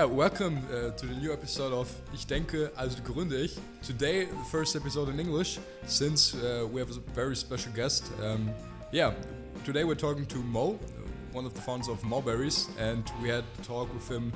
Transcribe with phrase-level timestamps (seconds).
[0.00, 3.58] Yeah, welcome uh, to the new episode of Ich denke, also gründe ich.
[3.82, 8.10] Today, the first episode in English, since uh, we have a very special guest.
[8.24, 8.50] Um,
[8.92, 9.12] yeah,
[9.62, 10.78] today we're talking to Mo,
[11.32, 14.32] one of the founders of Moberries, and we had a talk with him.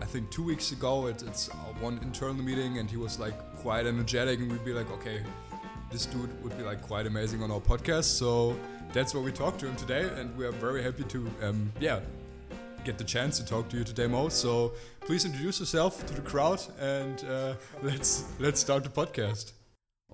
[0.00, 1.08] I think two weeks ago.
[1.08, 1.48] It, it's
[1.80, 5.24] one internal meeting, and he was like quite energetic, and we'd be like, okay,
[5.90, 8.16] this dude would be like quite amazing on our podcast.
[8.16, 8.56] So
[8.92, 11.98] that's why we talked to him today, and we are very happy to, um, yeah,
[12.84, 14.28] get the chance to talk to you today, Mo.
[14.28, 19.52] So please introduce yourself to the crowd and uh, let's let's start the podcast.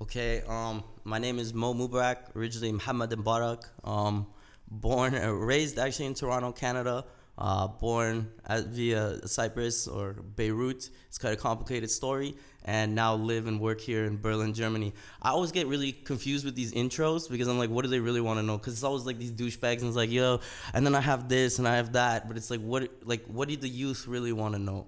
[0.00, 3.64] Okay, um, my name is Mo Mubarak, originally Muhammad Mbarak.
[3.84, 4.26] Um,
[4.70, 7.04] born and raised actually in Toronto, Canada.
[7.36, 10.90] Uh, born at, via Cyprus or Beirut.
[11.08, 12.36] It's quite a complicated story.
[12.70, 14.92] And now live and work here in Berlin, Germany.
[15.20, 18.20] I always get really confused with these intros because I'm like, what do they really
[18.20, 18.58] want to know?
[18.58, 20.38] Because it's always like these douchebags and it's like, yo,
[20.72, 22.28] and then I have this and I have that.
[22.28, 24.86] But it's like, what, like, what do the youth really want to know?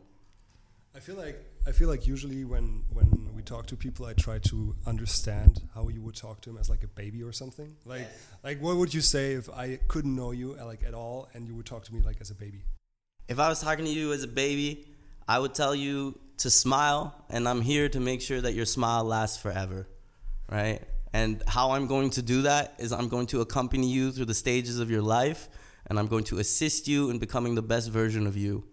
[0.95, 4.39] I feel like I feel like usually when when we talk to people, I try
[4.39, 7.75] to understand how you would talk to them as like a baby or something.
[7.85, 8.27] Like Yes.
[8.45, 11.48] like what would you say if I couldn't know you uh, like at all and
[11.48, 12.62] you would talk to me like as a baby?
[13.27, 14.87] If I was talking to you as a baby,
[15.27, 19.05] I would tell you to smile, and I'm here to make sure that your smile
[19.05, 19.89] lasts forever,
[20.51, 20.81] right?
[21.12, 24.35] And how I'm going to do that is I'm going to accompany you through the
[24.35, 25.48] stages of your life,
[25.87, 28.65] and I'm going to assist you in becoming the best version of you.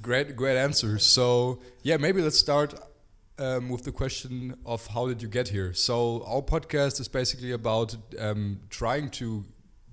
[0.00, 0.98] Great, great answer.
[0.98, 2.74] So yeah, maybe let's start
[3.38, 5.72] um, with the question of how did you get here.
[5.74, 9.44] So our podcast is basically about um, trying to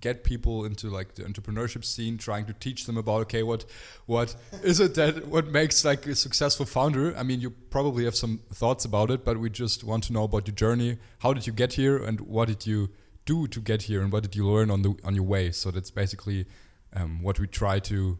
[0.02, 3.66] get people into like the entrepreneurship scene, trying to teach them about okay, what
[4.06, 7.16] what is it that what makes like a successful founder?
[7.18, 10.24] I mean, you probably have some thoughts about it, but we just want to know
[10.24, 10.98] about your journey.
[11.20, 12.90] How did you get here, and what did you
[13.26, 15.52] do to get here, and what did you learn on the on your way?
[15.52, 16.46] So that's basically
[16.94, 18.20] um, what we try to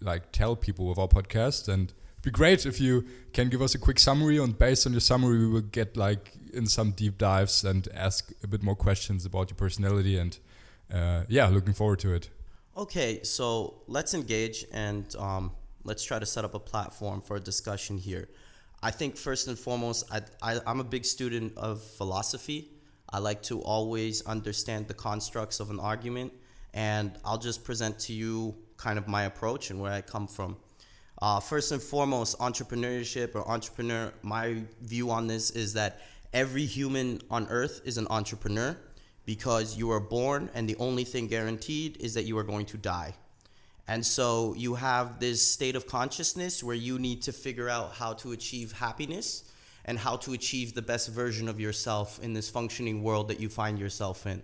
[0.00, 3.74] like tell people with our podcast and it'd be great if you can give us
[3.74, 7.18] a quick summary and based on your summary we will get like in some deep
[7.18, 10.38] dives and ask a bit more questions about your personality and
[10.94, 12.30] uh, yeah looking forward to it
[12.76, 15.52] Okay, so let's engage and um,
[15.84, 18.28] let's try to set up a platform for a discussion here.
[18.82, 22.72] I think first and foremost, I, I, I'm a big student of philosophy.
[23.08, 26.32] I like to always understand the constructs of an argument,
[26.72, 30.56] and I'll just present to you kind of my approach and where I come from.
[31.22, 36.00] Uh, first and foremost, entrepreneurship or entrepreneur, my view on this is that
[36.32, 38.76] every human on earth is an entrepreneur
[39.24, 42.76] because you are born and the only thing guaranteed is that you are going to
[42.76, 43.14] die.
[43.86, 48.14] And so you have this state of consciousness where you need to figure out how
[48.14, 49.44] to achieve happiness
[49.84, 53.48] and how to achieve the best version of yourself in this functioning world that you
[53.48, 54.42] find yourself in.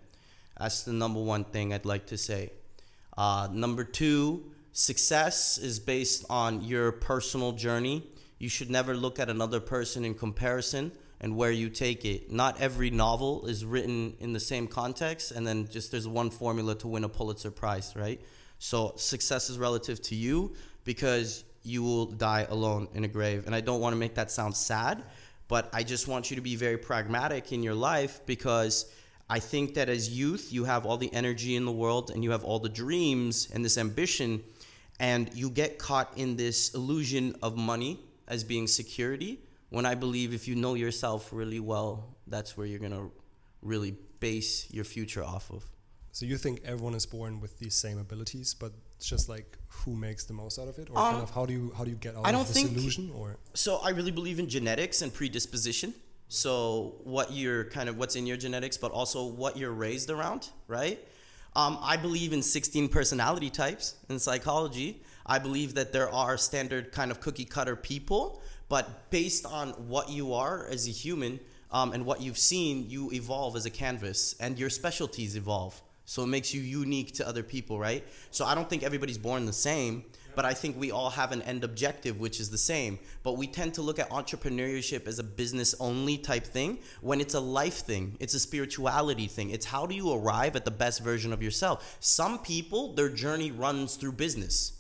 [0.59, 2.53] That's the number one thing I'd like to say.
[3.17, 8.07] Uh, number two, success is based on your personal journey.
[8.39, 12.31] You should never look at another person in comparison and where you take it.
[12.31, 16.75] Not every novel is written in the same context, and then just there's one formula
[16.77, 18.21] to win a Pulitzer Prize, right?
[18.59, 20.55] So success is relative to you
[20.85, 23.45] because you will die alone in a grave.
[23.47, 25.03] And I don't want to make that sound sad,
[25.49, 28.91] but I just want you to be very pragmatic in your life because
[29.29, 32.31] I think that as youth, you have all the energy in the world and you
[32.31, 34.43] have all the dreams and this ambition,
[34.99, 39.39] and you get caught in this illusion of money as being security.
[39.71, 43.09] When I believe if you know yourself really well, that's where you're gonna
[43.63, 45.65] really base your future off of.
[46.13, 49.95] So you think everyone is born with these same abilities, but it's just like who
[49.95, 51.91] makes the most out of it, or Um, kind of how do you how do
[51.91, 53.11] you get out I of don't this think- illusion?
[53.15, 55.95] Or So I really believe in genetics and predisposition.
[56.29, 60.49] So what you're kind of what's in your genetics, but also what you're raised around,
[60.69, 60.99] right?
[61.57, 65.03] Um, I believe in 16 personality types in psychology.
[65.27, 70.09] I believe that there are standard kind of cookie cutter people, but based on what
[70.09, 71.41] you are as a human
[71.73, 75.83] um, and what you've seen, you evolve as a canvas, and your specialties evolve.
[76.05, 78.05] So it makes you unique to other people, right?
[78.31, 80.05] So I don't think everybody's born the same,
[80.37, 83.01] but I think we all have an end objective, which is the same.
[83.25, 87.35] But we tend to look at entrepreneurship as a business only type thing when it's
[87.35, 89.51] a life thing, it's a spirituality thing.
[89.51, 91.97] It's how do you arrive at the best version of yourself?
[91.99, 94.80] Some people, their journey runs through business.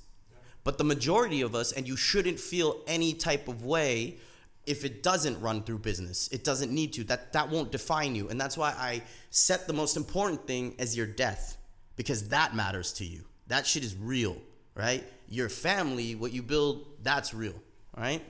[0.65, 4.19] But the majority of us, and you shouldn't feel any type of way
[4.67, 6.29] if it doesn't run through business.
[6.29, 7.05] It doesn't need to.
[7.05, 8.29] That that won't define you.
[8.29, 11.57] And that's why I set the most important thing as your death
[11.97, 13.25] because that matters to you.
[13.49, 14.37] That shit is real,
[14.75, 15.05] right?
[15.29, 17.55] Your family, what you build, that's real,
[17.97, 18.23] right?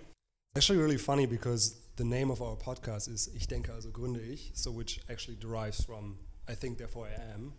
[0.56, 4.50] actually really funny because the name of our podcast is Ich denke also gründe ich,
[4.55, 6.17] so which actually derives from
[6.49, 7.53] I think therefore I am,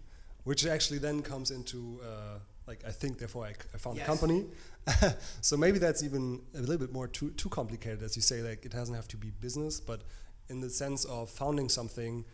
[0.43, 4.05] which actually then comes into uh, like I think, therefore I, I found Yes.
[4.05, 4.45] a company.
[5.41, 8.41] so maybe that's even a little bit more too too complicated, as you say.
[8.41, 10.01] Like it doesn't have to be business, but
[10.49, 12.25] in the sense of founding something,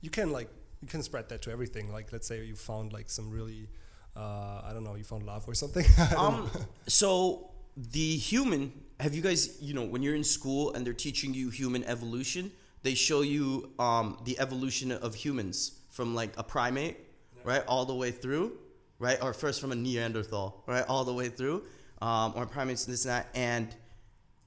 [0.00, 0.48] you can like
[0.82, 1.92] you can spread that to everything.
[1.92, 3.68] Like let's say you found like some really,
[4.16, 5.86] uh, I don't know, you found love or something.
[6.16, 6.50] Um,
[6.86, 11.32] so the human, have you guys, you know, when you're in school and they're teaching
[11.34, 12.52] you human evolution,
[12.82, 16.96] they show you um, the evolution of humans from like a primate,
[17.42, 18.52] right, all the way through,
[18.98, 21.62] right, or first from a Neanderthal, right, all the way through,
[22.00, 23.74] um, or primates and this and that, and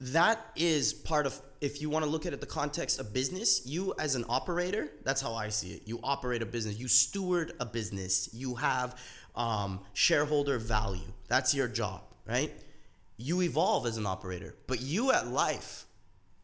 [0.00, 3.66] that is part of if you want to look at it the context of business
[3.66, 5.82] you as an operator that's how i see it.
[5.86, 6.78] You operate a business.
[6.78, 8.28] You steward a business.
[8.32, 8.98] You have
[9.34, 11.12] um, shareholder value.
[11.28, 12.52] That's your job right?
[13.16, 15.86] You evolve as an operator but you at life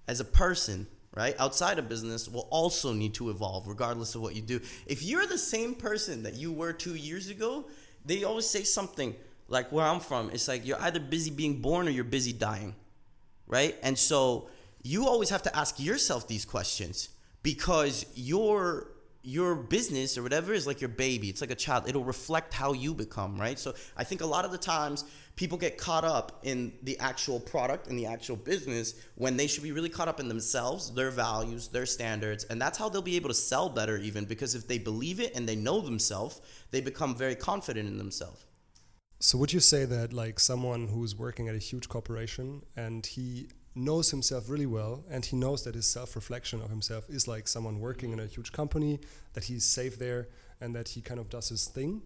[0.09, 4.35] as a person right outside of business will also need to evolve regardless of what
[4.35, 4.61] you do.
[4.87, 7.67] If you're the same person that you were two years ago
[8.05, 9.15] they always say something
[9.49, 12.75] like where i'm from it's like you're either busy being born or you're busy dying
[13.47, 13.77] right?
[13.83, 14.49] And so
[14.83, 17.09] you always have to ask yourself these questions
[17.43, 18.89] because your
[19.27, 21.31] your business or whatever is like your baby.
[21.31, 21.89] It's like a child.
[21.89, 23.59] It'll reflect how you become, right?
[23.59, 25.05] So I think a lot of the times
[25.35, 29.63] people get caught up in the actual product and the actual business when they should
[29.63, 33.17] be really caught up in themselves, their values, their standards, and that's how they'll be
[33.17, 36.83] able to sell better even because if they believe it and they know themselves, they
[36.83, 38.45] become very confident in themselves.
[39.21, 43.49] So would you say that like someone who's working at a huge corporation and he
[43.75, 47.81] knows himself really well and he knows that his self-reflection of himself is like someone
[47.81, 49.01] working in a huge company
[49.33, 50.29] that he's safe there
[50.61, 52.01] and that he kind of does his thing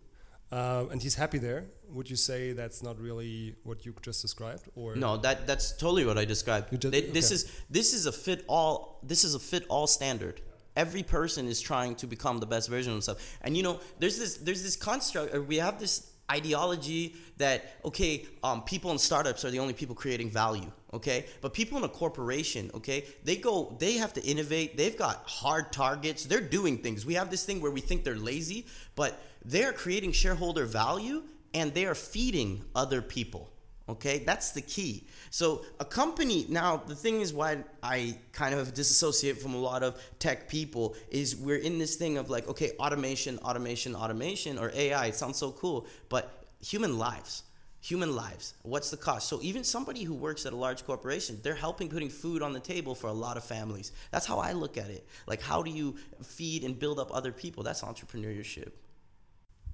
[0.50, 4.62] uh, and he's happy there would you say that's not really what you just described
[4.76, 6.70] or No, that that's totally what I described.
[6.80, 7.34] Just- They- this okay.
[7.34, 10.40] is this is a fit all this is a fit all standard.
[10.76, 13.20] Every person is trying to become the best version of themselves.
[13.42, 18.26] And you know, there's this there's this construct or we have this ideology that okay,
[18.42, 21.26] um, people in startups are the only people creating value, okay?
[21.40, 24.76] But people in a corporation, okay, they go they have to innovate.
[24.76, 26.24] They've got hard targets.
[26.24, 27.06] They're doing things.
[27.06, 31.22] We have this thing where we think they're lazy, but they're creating shareholder value
[31.54, 33.50] and they are feeding other people.
[33.88, 35.06] Okay, that's the key.
[35.30, 39.82] So a company now, the thing is why I kind of disassociate from a lot
[39.82, 44.70] of tech people is we're in this thing of like, okay, automation, automation, automation, or
[44.74, 45.06] AI.
[45.06, 47.44] It sounds so cool, but human lives,
[47.80, 48.52] human lives.
[48.62, 49.26] What's the cost?
[49.26, 52.60] So even somebody who works at a large corporation, they're helping putting food on the
[52.60, 53.92] table for a lot of families.
[54.10, 55.08] That's how I look at it.
[55.26, 57.62] Like, how do you feed and build up other people?
[57.62, 58.72] That's entrepreneurship.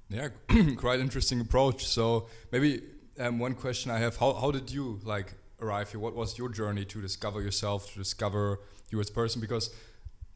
[0.08, 0.28] Yeah,
[0.76, 1.87] quite interesting approach.
[1.87, 2.82] So maybe
[3.19, 6.00] um, one question I have: How how did you like arrive here?
[6.00, 9.40] What was your journey to discover yourself, to discover you as a person?
[9.40, 9.70] Because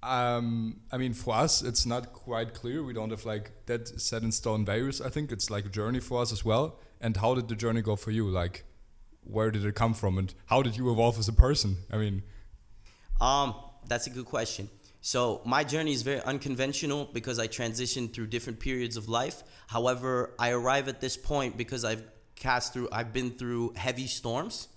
[0.03, 2.83] um, I mean, for us, it's not quite clear.
[2.83, 5.01] We don't have like that set in stone values.
[5.01, 6.79] I think it's like a journey for us as well.
[7.01, 8.29] And how did the journey go for you?
[8.29, 8.65] Like,
[9.25, 11.77] where did it come from, and how did you evolve as a person?
[11.93, 12.23] I mean,
[13.21, 13.55] Um,
[13.89, 14.69] that's a good question.
[15.01, 19.43] So my journey is very unconventional because I transitioned through different periods of life.
[19.69, 22.03] However, I arrive at this point because I've
[22.39, 24.69] cast through, I've been through heavy storms,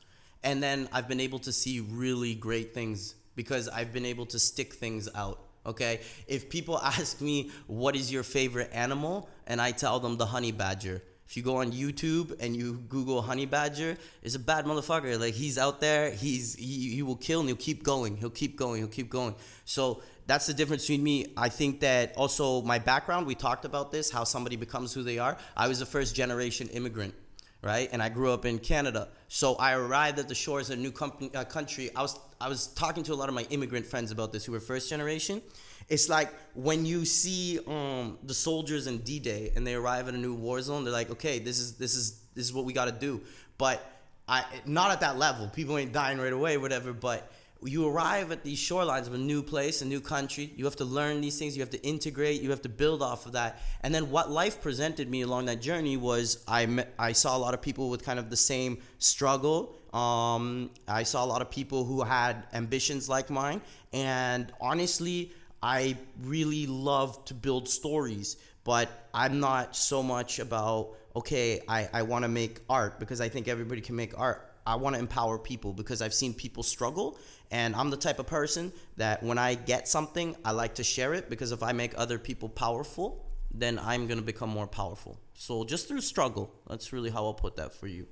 [0.43, 4.39] and then I've been able to see really great things because I've been able to
[4.39, 5.39] stick things out.
[5.65, 10.25] Okay, if people ask me what is your favorite animal, and I tell them the
[10.25, 11.01] honey badger,
[11.31, 15.17] if you go on YouTube and you Google honey badger, it's a bad motherfucker.
[15.17, 18.17] Like he's out there, he's he, he will kill and he'll keep going.
[18.17, 18.81] He'll keep going.
[18.81, 19.35] He'll keep going.
[19.63, 21.31] So that's the difference between me.
[21.37, 23.27] I think that also my background.
[23.27, 25.37] We talked about this, how somebody becomes who they are.
[25.55, 27.13] I was a first generation immigrant,
[27.61, 27.89] right?
[27.91, 29.09] And I grew up in Canada.
[29.27, 31.89] So I arrived at the shores of a new company, uh, country.
[31.95, 34.51] I was I was talking to a lot of my immigrant friends about this who
[34.51, 35.41] were first generation.
[35.89, 40.17] It's like when you see um, the soldiers in D-Day and they arrive in a
[40.17, 42.85] new war zone, they're like, okay, this is this is this is what we got
[42.85, 43.21] to do.
[43.57, 43.85] But
[44.27, 45.47] I not at that level.
[45.49, 46.93] People ain't dying right away, whatever.
[46.93, 47.31] But
[47.63, 50.51] you arrive at these shorelines of a new place, a new country.
[50.55, 51.55] You have to learn these things.
[51.55, 52.41] You have to integrate.
[52.41, 53.61] You have to build off of that.
[53.81, 57.39] And then what life presented me along that journey was I met, I saw a
[57.39, 59.75] lot of people with kind of the same struggle.
[59.93, 63.61] Um, I saw a lot of people who had ambitions like mine.
[63.93, 71.61] And honestly, I really love to build stories, but I'm not so much about, okay,
[71.67, 74.50] I, I want to make art because I think everybody can make art.
[74.65, 77.17] I want to empower people because I've seen people struggle.
[77.51, 81.13] And I'm the type of person that when I get something, I like to share
[81.13, 85.19] it because if I make other people powerful, then I'm going to become more powerful.
[85.33, 88.07] So just through struggle, that's really how I'll put that for you.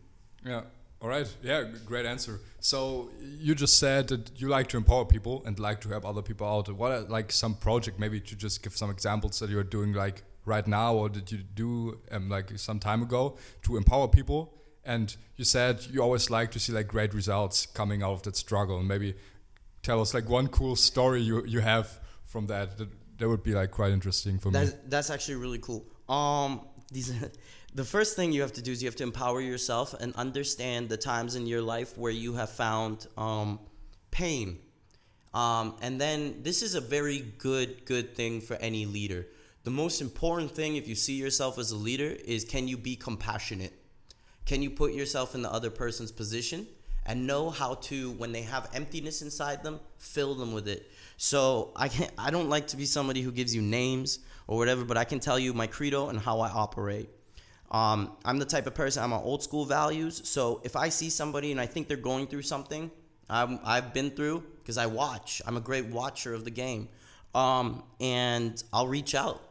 [0.46, 0.64] Yeah.
[1.02, 1.34] All right.
[1.42, 1.64] Yeah.
[1.86, 2.42] Great answer.
[2.60, 6.22] So you just said that you like to empower people and like to help other
[6.22, 6.70] people out.
[6.70, 8.00] What are like some project?
[8.00, 11.38] Maybe to just give some examples that you're doing like right now, or did you
[11.38, 14.54] do um, like some time ago to empower people?
[14.86, 18.36] And you said you always like to see like great results coming out of that
[18.36, 18.80] struggle.
[18.80, 19.16] And maybe
[19.84, 22.78] tell us like one cool story you you have from that.
[22.78, 24.78] That, that would be like quite interesting for that's, me.
[24.88, 25.86] That's actually really cool.
[26.08, 27.14] Um, these
[27.76, 30.90] the first thing you have to do is you have to empower yourself and understand
[30.90, 33.60] the times in your life where you have found um,
[34.12, 34.60] pain.
[35.34, 39.28] Um, and then this is a very good good thing for any leader.
[39.64, 42.96] The most important thing if you see yourself as a leader is can you be
[42.96, 43.74] compassionate?
[44.50, 46.66] Can you put yourself in the other person's position
[47.06, 50.90] and know how to when they have emptiness inside them, fill them with it.
[51.18, 54.84] So I can I don't like to be somebody who gives you names or whatever,
[54.84, 57.12] but I can tell you my credo and how I operate.
[57.70, 60.28] Um, I'm the type of person, I'm on old school values.
[60.28, 62.90] So if I see somebody and I think they're going through something
[63.30, 66.90] i have been through, because I watch, I'm a great watcher of the game.
[67.36, 69.44] Um, and I'll reach out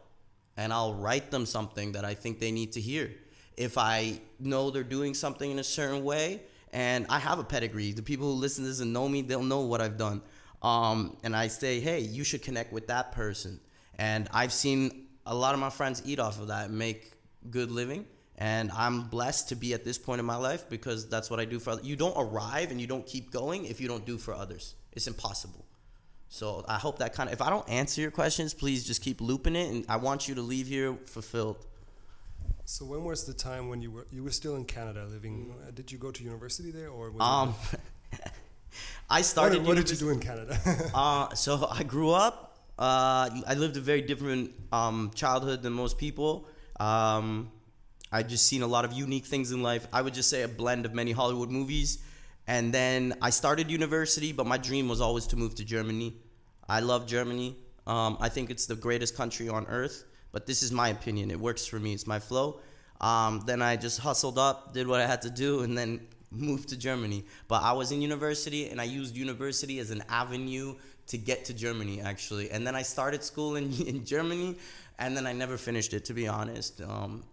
[0.56, 3.12] and I'll write them something that I think they need to hear.
[3.58, 6.40] If I know they're doing something in a certain way,
[6.72, 9.42] and I have a pedigree, the people who listen to this and know me, they'll
[9.42, 10.22] know what I've done.
[10.62, 13.60] Um, and I say, hey, you should connect with that person.
[13.98, 17.12] And I've seen a lot of my friends eat off of that make
[17.50, 18.04] good living
[18.38, 21.44] and i'm blessed to be at this point in my life because that's what i
[21.44, 21.84] do for others.
[21.84, 25.06] you don't arrive and you don't keep going if you don't do for others it's
[25.06, 25.64] impossible
[26.28, 29.20] so i hope that kind of if i don't answer your questions please just keep
[29.20, 31.66] looping it and i want you to leave here fulfilled
[32.68, 35.70] so when was the time when you were you were still in canada living uh,
[35.70, 37.54] did you go to university there or um
[39.10, 40.54] i started what, what did you do in canada
[40.94, 45.96] uh, so i grew up uh, i lived a very different um, childhood than most
[45.96, 46.46] people
[46.78, 47.50] um,
[48.10, 49.86] I just seen a lot of unique things in life.
[49.92, 51.98] I would just say a blend of many Hollywood movies.
[52.46, 56.14] And then I started university, but my dream was always to move to Germany.
[56.68, 57.56] I love Germany.
[57.86, 60.04] Um, I think it's the greatest country on earth,
[60.38, 61.32] but this is my opinion.
[61.32, 62.60] It works for me, it's my flow.
[63.00, 66.68] Um, then I just hustled up, did what I had to do, and then moved
[66.68, 67.24] to Germany.
[67.48, 70.76] But I was in university, and I used university as an avenue
[71.08, 72.52] to get to Germany, actually.
[72.52, 74.54] And then I started school in, in Germany,
[75.00, 76.80] and then I never finished it, to be honest.
[76.82, 77.24] Um,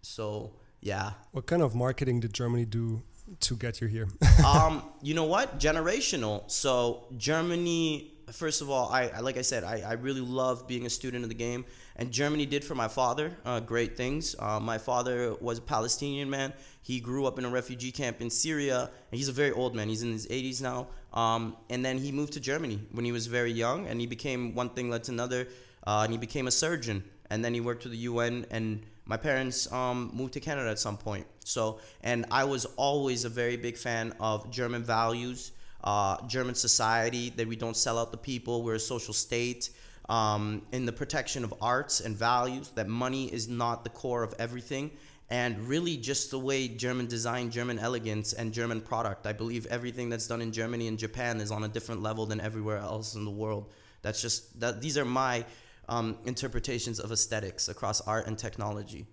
[0.00, 1.12] so yeah.
[1.32, 3.02] What kind of marketing did Germany do
[3.40, 4.08] to get you here?
[4.46, 5.60] um, you know what?
[5.60, 6.50] Generational.
[6.50, 8.13] So Germany.
[8.32, 11.24] First of all, I, I like I said, I, I really love being a student
[11.24, 11.64] of the game,
[11.96, 14.34] and Germany did for my father uh, great things.
[14.38, 16.52] Uh, my father was a Palestinian man.
[16.82, 19.88] He grew up in a refugee camp in Syria, and he's a very old man.
[19.88, 20.88] He's in his 80s now.
[21.12, 24.54] Um, and then he moved to Germany when he was very young, and he became
[24.54, 25.48] one thing led to another,
[25.86, 27.04] uh, and he became a surgeon.
[27.30, 30.78] And then he worked for the UN and my parents um, moved to Canada at
[30.78, 31.26] some point.
[31.44, 35.52] So, and I was always a very big fan of German values,
[35.84, 39.70] uh, German society, that we don't sell out the people, we're a social state,
[40.08, 44.34] um, in the protection of arts and values, that money is not the core of
[44.38, 44.90] everything.
[45.30, 49.26] And really, just the way German design, German elegance, and German product.
[49.26, 52.40] I believe everything that's done in Germany and Japan is on a different level than
[52.40, 53.72] everywhere else in the world.
[54.02, 54.82] That's just that.
[54.82, 55.46] These are my
[55.88, 59.06] um, interpretations of aesthetics across art and technology.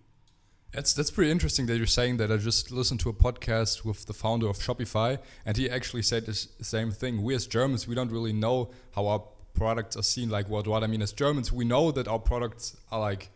[0.74, 2.32] That's that's pretty interesting that you're saying that.
[2.32, 6.25] I just listened to a podcast with the founder of Shopify, and he actually said
[6.25, 7.22] the same thing.
[7.24, 9.24] We as Germans, we don't really know how our
[9.54, 10.30] products are seen.
[10.30, 13.30] Like what what I mean as Germans, we know that our products are like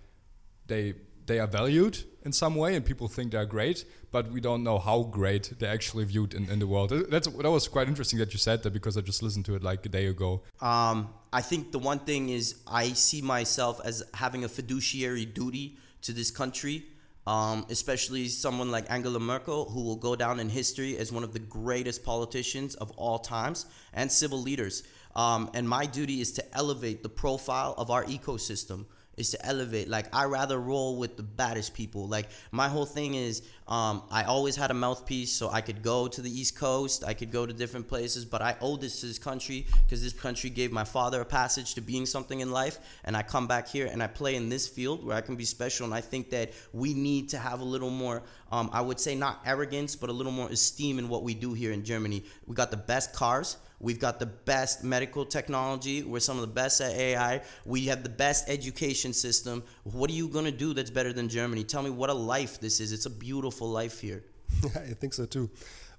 [0.68, 0.94] they
[1.26, 4.80] they are valued in some way, and people think they're great, but we don't know
[4.80, 6.94] how great they're actually viewed in, in the world.
[7.10, 9.64] That's that was quite interesting that you said that because I just listened to it
[9.64, 10.42] like a day ago.
[10.62, 15.78] Um, I think the one thing is I see myself as having a fiduciary duty
[16.04, 16.86] to this country,
[17.28, 21.34] um, especially someone like Angela Merkel, who will go down in history as one of
[21.34, 24.84] the greatest politicians of all times and civil leaders.
[25.16, 28.86] Um, and my duty is to elevate the profile of our ecosystem
[29.18, 29.88] is to elevate.
[29.88, 32.08] Like I rather roll with the baddest people.
[32.08, 36.08] Like my whole thing is, um, I always had a mouthpiece, so I could go
[36.08, 39.08] to the East Coast, I could go to different places, but I owe this to
[39.08, 42.78] this country because this country gave my father a passage to being something in life,
[43.06, 45.46] and I come back here and I play in this field where I can be
[45.46, 45.86] special.
[45.86, 48.22] And I think that we need to have a little more,
[48.56, 51.54] um, I would say not arrogance, but a little more esteem in what we do
[51.54, 52.24] here in Germany.
[52.48, 53.58] We got the best cars.
[53.82, 56.04] We've got the best medical technology.
[56.04, 57.42] We're some of the best at AI.
[57.66, 59.62] We have the best education system.
[59.84, 61.66] What are you going to do that's better than Germany?
[61.66, 62.94] Tell me what a life this is.
[62.94, 64.24] It's a beautiful life here.
[64.64, 65.50] I think so too.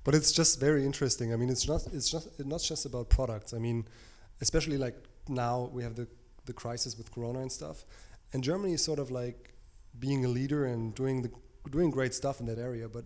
[0.02, 1.34] But it's just very interesting.
[1.34, 3.52] I mean, it's not it's just not just about products.
[3.52, 3.86] I mean,
[4.40, 4.96] especially like
[5.28, 6.08] now we have the
[6.46, 7.84] the crisis with corona and stuff.
[8.32, 9.52] And Germany is sort of like
[9.98, 11.30] being a leader and doing the
[11.70, 13.04] doing great stuff in that area, but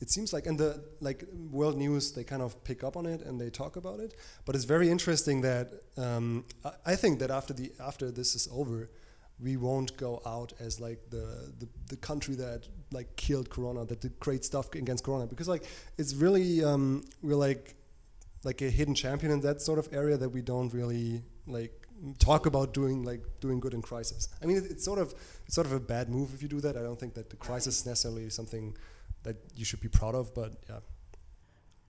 [0.00, 3.22] it seems like and the like world news they kind of pick up on it
[3.22, 7.30] and they talk about it but it's very interesting that um, I, I, think that
[7.30, 8.90] after the after this is over
[9.38, 14.00] we won't go out as like the, the the country that like killed corona that
[14.00, 15.64] did great stuff against corona because like
[15.98, 17.74] it's really um, we're like
[18.44, 21.85] like a hidden champion in that sort of area that we don't really like
[22.18, 24.28] talk about doing like doing good in crisis.
[24.42, 25.14] I mean it, it's sort of
[25.46, 26.76] it's sort of a bad move if you do that.
[26.76, 28.76] I don't think that the crisis is necessarily something
[29.22, 30.78] that you should be proud of but yeah.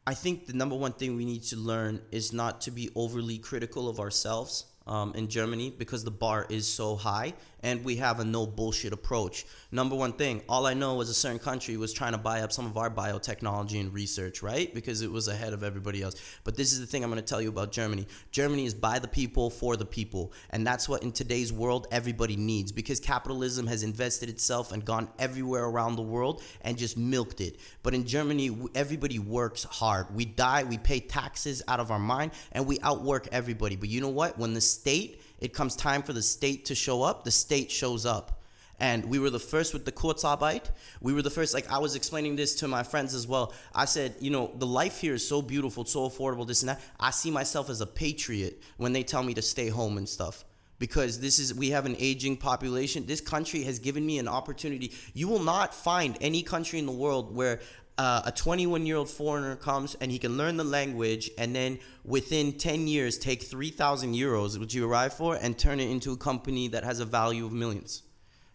[0.06, 3.38] I think the number one thing we need to learn is not to be overly
[3.38, 7.34] critical of ourselves um, in Germany because the bar is so high
[7.64, 9.46] and we have a no bullshit approach.
[9.72, 12.52] Number one thing, all I know is a certain country was trying to buy up
[12.52, 14.74] some of our biotechnology and research, right?
[14.74, 16.16] Because it was ahead of everybody else.
[16.44, 18.08] But this is the thing I'm going to tell you about Germany.
[18.32, 20.34] Germany is by the people, for the people.
[20.52, 25.10] And that's what in today's world everybody needs because capitalism has invested itself and gone
[25.20, 27.60] everywhere around the world and just milked it.
[27.84, 30.14] But in Germany, everybody works hard.
[30.16, 33.76] We die, we pay taxes out of our mind, and we outwork everybody.
[33.76, 34.38] But you know what?
[34.38, 38.06] When the state it comes time for the state to show up, the state shows
[38.06, 38.42] up.
[38.80, 40.70] And we were the first with the Kurzarbeit.
[41.02, 43.54] We were the first, like I was explaining this to my friends as well.
[43.74, 46.82] I said, you know, the life here is so beautiful, so affordable, this and that.
[47.00, 50.46] I see myself as a patriot when they tell me to stay home and stuff
[50.80, 54.94] because this is we have an aging population this country has given me an opportunity
[55.14, 57.60] you will not find any country in the world where
[57.98, 61.80] uh, a 21 year old foreigner comes and he can learn the language and then
[62.06, 66.18] within 10 years take 3,000 euros, which you arrive for, and turn it into a
[66.18, 68.04] company that has a value of millions.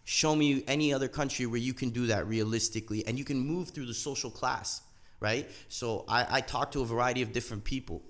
[0.05, 3.71] Show me any other country where you can do that realistically and you can move
[3.71, 4.83] through the social class,
[5.21, 5.51] right?
[5.69, 8.03] So I, I talk to a variety of different people.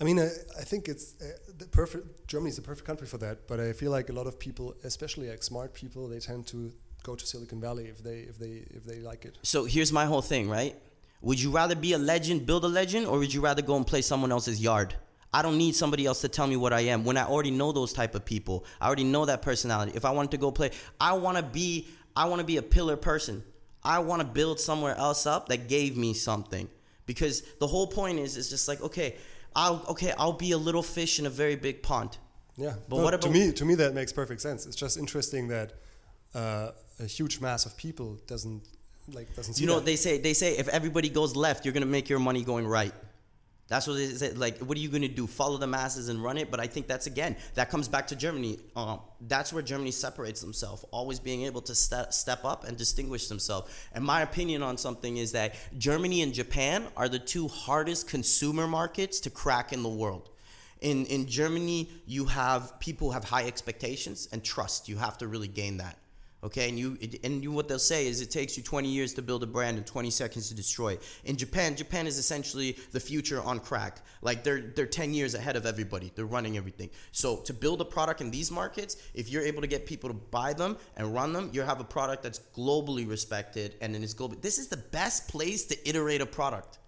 [0.00, 0.26] I mean, I,
[0.58, 1.26] I think it's uh,
[1.58, 2.26] the perfect.
[2.26, 3.46] Germany is the perfect country for that.
[3.46, 6.72] But I feel like a lot of people, especially like smart people, they tend to
[7.04, 9.38] go to Silicon Valley if they if they if they like it.
[9.42, 10.74] So here's my whole thing, right?
[11.22, 13.86] Would you rather be a legend, build a legend, or would you rather go and
[13.86, 14.94] play someone else's yard?
[15.32, 17.72] I don't need somebody else to tell me what I am when I already know
[17.72, 18.64] those type of people.
[18.80, 19.92] I already know that personality.
[19.94, 22.62] If I wanted to go play, I want to be I want to be a
[22.62, 23.42] pillar person.
[23.82, 26.68] I want to build somewhere else up that gave me something.
[27.06, 29.16] Because the whole point is it's just like, okay,
[29.54, 32.16] I'll okay, I'll be a little fish in a very big pond.
[32.56, 32.74] Yeah.
[32.88, 34.66] But no, what about to me to me that makes perfect sense.
[34.66, 35.72] It's just interesting that
[36.34, 38.62] uh, a huge mass of people doesn't
[39.12, 39.60] like doesn't.
[39.60, 39.84] you know that.
[39.84, 42.94] they say they say if everybody goes left, you're gonna make your money going right.
[43.66, 44.32] That's what they say.
[44.32, 45.26] Like, what are you going to do?
[45.26, 46.50] Follow the masses and run it?
[46.50, 48.58] But I think that's again that comes back to Germany.
[48.76, 53.28] Um, that's where Germany separates themselves, always being able to step step up and distinguish
[53.28, 53.72] themselves.
[53.94, 58.66] And my opinion on something is that Germany and Japan are the two hardest consumer
[58.66, 60.28] markets to crack in the world.
[60.82, 64.90] In in Germany, you have people have high expectations and trust.
[64.90, 65.96] You have to really gain that.
[66.44, 69.22] Okay, and you and you, what they'll say is it takes you 20 years to
[69.22, 70.98] build a brand and 20 seconds to destroy.
[71.24, 74.02] In Japan, Japan is essentially the future on crack.
[74.20, 76.12] Like they're they're 10 years ahead of everybody.
[76.14, 76.90] They're running everything.
[77.12, 80.14] So to build a product in these markets, if you're able to get people to
[80.14, 84.12] buy them and run them, you have a product that's globally respected and then it's
[84.12, 84.36] global.
[84.38, 86.78] This is the best place to iterate a product.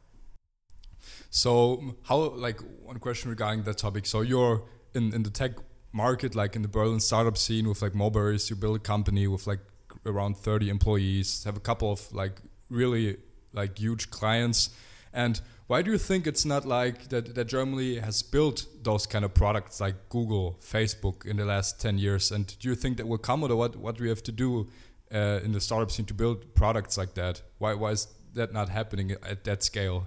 [1.30, 4.04] So how like one question regarding that topic.
[4.04, 4.64] So you're
[4.94, 5.52] in in the tech
[5.96, 9.46] market, like in the Berlin startup scene with like Moberries, you build a company with
[9.46, 9.60] like
[10.04, 13.16] around 30 employees, have a couple of like really
[13.52, 14.70] like huge clients.
[15.12, 19.24] And why do you think it's not like that, that Germany has built those kind
[19.24, 22.30] of products like Google, Facebook in the last 10 years?
[22.30, 24.68] And do you think that will come or what, what do we have to do
[25.12, 27.42] uh, in the startup scene to build products like that?
[27.58, 30.06] Why, why is that not happening at that scale?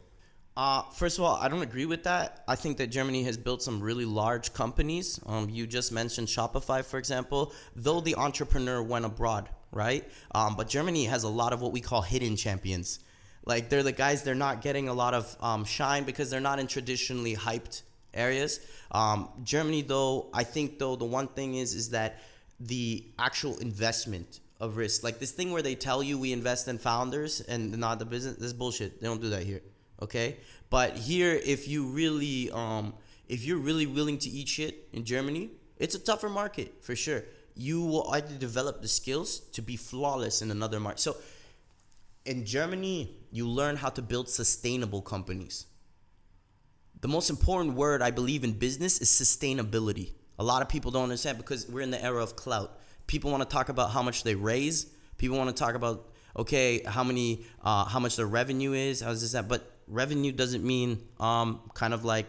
[0.57, 2.43] Uh, first of all, I don't agree with that.
[2.47, 5.19] I think that Germany has built some really large companies.
[5.25, 10.09] Um, you just mentioned Shopify, for example, though the entrepreneur went abroad, right?
[10.35, 12.99] Um, but Germany has a lot of what we call hidden champions.
[13.45, 16.59] Like they're the guys, they're not getting a lot of um, shine because they're not
[16.59, 17.83] in traditionally hyped
[18.13, 18.59] areas.
[18.91, 22.19] Um, Germany, though, I think though the one thing is is that
[22.59, 26.79] the actual investment of risk, like this thing where they tell you we invest in
[26.79, 28.99] founders and not the business, this bullshit.
[28.99, 29.61] They don't do that here
[30.01, 30.37] okay?
[30.69, 32.93] But here if you really um
[33.27, 37.23] if you're really willing to eat shit in germany it's a tougher market for sure.
[37.55, 41.17] You will either develop the skills to be flawless in another market so
[42.25, 45.65] in germany you learn how to build sustainable companies.
[47.01, 50.13] The most important word i believe in business is sustainability.
[50.37, 52.79] A lot of people don't understand because we're in the era of clout.
[53.07, 54.85] People want to talk about how much they raise.
[55.17, 59.21] People want to talk about okay how many uh, how much their revenue is how's
[59.21, 62.27] this that but revenue doesn't mean um, kind of like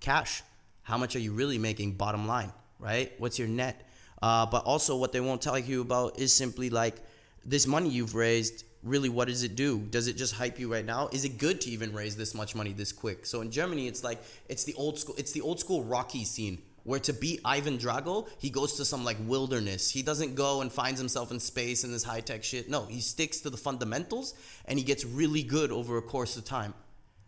[0.00, 0.42] cash.
[0.82, 3.12] How much are you really making bottom line, right?
[3.18, 3.88] What's your net?
[4.22, 6.96] Uh, but also, what they won't tell you about is simply like
[7.44, 8.64] this money you've raised.
[8.82, 9.78] Really, what does it do?
[9.78, 11.08] Does it just hype you right now?
[11.12, 13.26] Is it good to even raise this much money this quick?
[13.26, 15.14] So in Germany, it's like it's the old school.
[15.18, 19.04] It's the old school Rocky scene Where to beat Ivan Drago, he goes to some
[19.04, 19.90] like wilderness.
[19.90, 22.70] He doesn't go and finds himself in space and this high tech shit.
[22.70, 24.34] No, he sticks to the fundamentals
[24.66, 26.74] and he gets really good over a course of time.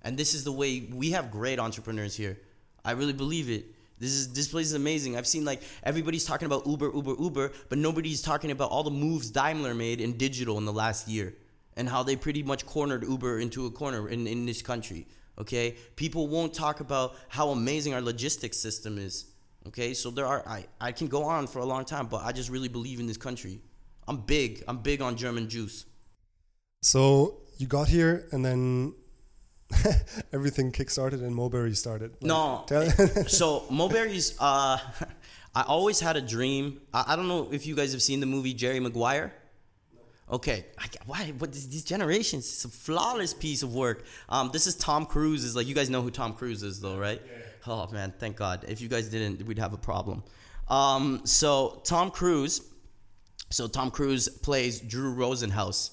[0.03, 2.39] And this is the way we have great entrepreneurs here.
[2.85, 3.67] I really believe it.
[3.99, 5.17] This is this place is amazing.
[5.17, 8.91] I've seen like everybody's talking about Uber, Uber, Uber, but nobody's talking about all the
[8.91, 11.35] moves Daimler made in digital in the last year
[11.77, 15.07] and how they pretty much cornered Uber into a corner in, in this country.
[15.39, 19.27] Okay, people won't talk about how amazing our logistics system is.
[19.67, 22.33] Okay, so there are I, I can go on for a long time, but I
[22.33, 23.61] just really believe in this country.
[24.07, 24.65] I'm big.
[24.67, 25.85] I'm big on German juice.
[26.83, 28.95] So you got here and then
[30.33, 32.13] everything kickstarted and Moberry started.
[32.21, 32.65] Like, no,
[33.27, 34.35] so Moberry's.
[34.39, 34.79] Uh,
[35.55, 36.81] I always had a dream.
[36.93, 39.33] I, I, don't know if you guys have seen the movie Jerry Maguire.
[40.31, 41.33] Okay, I, why?
[41.39, 42.45] What these generations?
[42.47, 44.05] It's a flawless piece of work.
[44.29, 45.45] Um, this is Tom Cruise.
[45.45, 47.21] Is like you guys know who Tom Cruise is, though, right?
[47.25, 47.43] Yeah.
[47.67, 48.65] Oh man, thank God.
[48.69, 50.23] If you guys didn't, we'd have a problem.
[50.69, 52.63] Um, so Tom Cruise.
[53.51, 55.91] So Tom Cruise plays Drew Rosenhaus,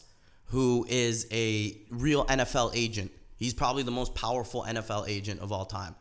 [0.47, 3.11] who is a real NFL agent.
[3.37, 5.95] He's probably the most powerful NFL agent of all time.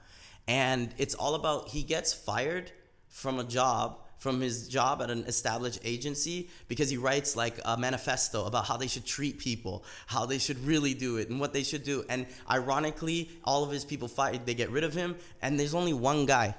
[0.47, 2.70] And it's all about he gets fired
[3.09, 7.77] from a job from his job at an established agency because he writes like a
[7.77, 11.53] manifesto about how they should treat people, how they should really do it, and what
[11.53, 12.03] they should do.
[12.09, 15.92] And ironically, all of his people fight, they get rid of him, and there's only
[15.92, 16.55] one guy.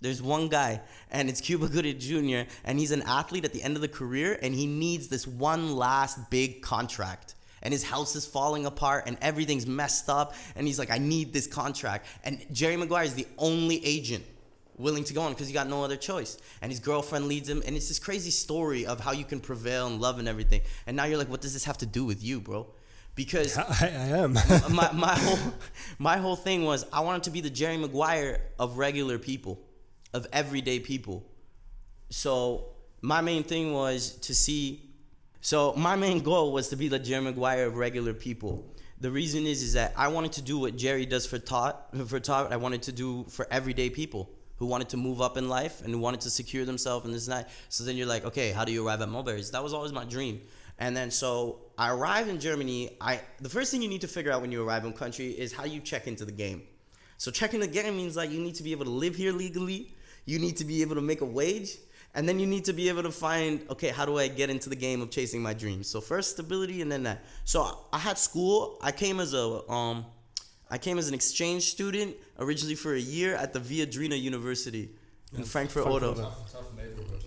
[0.00, 3.74] There's one guy, and it's Cuba Gooding Jr., and he's an athlete at the end
[3.74, 8.26] of the career, and he needs this one last big contract and his house is
[8.26, 12.06] falling apart and everything's messed up and he's like i need this contract.
[12.24, 14.24] And jerry maguire is the only agent
[14.76, 16.38] willing to go on because he got no other choice.
[16.62, 19.86] And his girlfriend leads him and it's this crazy story of how you can prevail
[19.86, 20.60] and love and everything.
[20.86, 22.66] And now you're like what does this have to do with you bro?
[23.14, 24.32] Because I, I am.
[24.70, 25.52] my, my whole
[25.98, 29.60] my whole thing was i wanted to be the jerry maguire of regular people
[30.14, 31.24] of everyday people.
[32.10, 34.87] So my main thing was to see
[35.40, 38.64] so my main goal was to be the Jerry Maguire of regular people.
[39.00, 41.76] The reason is is that I wanted to do what Jerry does for Todd.
[42.06, 45.48] For Todd, I wanted to do for everyday people who wanted to move up in
[45.48, 47.46] life and who wanted to secure themselves and this night.
[47.68, 49.52] So then you're like, okay, how do you arrive at Moberries?
[49.52, 50.40] That was always my dream.
[50.80, 52.96] And then so I arrived in Germany.
[53.00, 55.52] I the first thing you need to figure out when you arrive in country is
[55.52, 56.62] how you check into the game.
[57.16, 59.94] So checking the game means like you need to be able to live here legally.
[60.24, 61.78] You need to be able to make a wage
[62.14, 64.68] and then you need to be able to find, okay, how do I get into
[64.68, 65.88] the game of chasing my dreams?
[65.88, 67.24] So first stability and then that.
[67.44, 68.78] So I had school.
[68.82, 70.06] I came as a um
[70.70, 74.90] I came as an exchange student originally for a year at the Viadrina University
[75.36, 76.26] in Frankfurt Oder.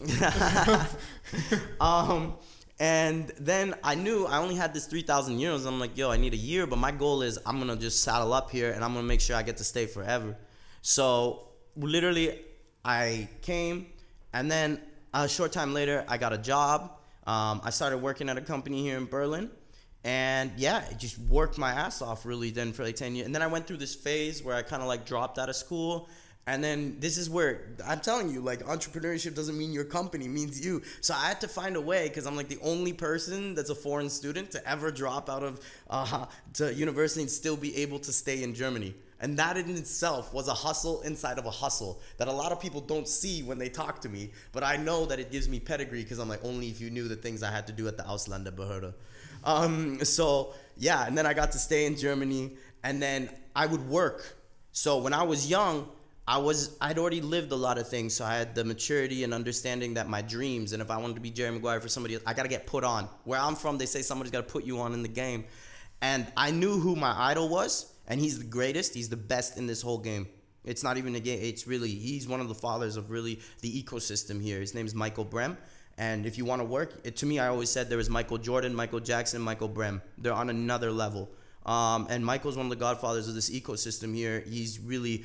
[1.82, 2.36] um
[2.80, 5.67] and then I knew I only had this 3,000 euros.
[5.67, 8.34] I'm like, yo, I need a year, but my goal is I'm gonna just saddle
[8.34, 10.36] up here and I'm gonna make sure I get to stay forever.
[10.82, 12.39] So literally,
[12.84, 13.86] I came,
[14.34, 14.80] and then
[15.13, 16.91] a short time later, I got a job.
[17.28, 19.52] Um, I started working at a company here in Berlin.
[20.04, 23.26] And yeah, it just worked my ass off really then for like 10 years.
[23.26, 25.56] And then I went through this phase where I kind of like dropped out of
[25.56, 26.10] school.
[26.48, 30.63] And then this is where I'm telling you, like entrepreneurship doesn't mean your company, means
[30.65, 30.82] you.
[31.02, 33.76] So I had to find a way because I'm like the only person that's a
[33.76, 38.12] foreign student to ever drop out of uh, to university and still be able to
[38.12, 38.96] stay in Germany.
[39.21, 42.60] And that in itself was a hustle inside of a hustle that a lot of
[42.60, 44.31] people don't see when they talk to me.
[44.51, 47.07] But I know that it gives me pedigree because I'm like, only if you knew
[47.07, 48.93] the things I had to do at the Ausländerbehörde.
[49.43, 53.88] Um, so, yeah, and then I got to stay in Germany and then I would
[53.88, 54.38] work.
[54.71, 55.88] So when I was young,
[56.27, 59.34] I was I'd already lived a lot of things, so I had the maturity and
[59.34, 62.23] understanding that my dreams and if I wanted to be Jerry Maguire for somebody, else,
[62.25, 63.10] I gotta get put on.
[63.23, 65.45] Where I'm from, they say somebody's gotta put you on in the game,
[66.01, 68.93] and I knew who my idol was, and he's the greatest.
[68.93, 70.28] He's the best in this whole game.
[70.65, 71.39] It's not even a game.
[71.41, 74.60] It's really he's one of the fathers of really the ecosystem here.
[74.60, 75.58] His name is Michael Brehm.
[75.97, 78.38] And if you want to work, it, to me, I always said there was Michael
[78.38, 80.02] Jordan, Michael Jackson, Michael Brehm.
[80.17, 81.32] They're on another level.
[81.65, 84.43] Um, and Michael's one of the godfathers of this ecosystem here.
[84.45, 85.24] He's really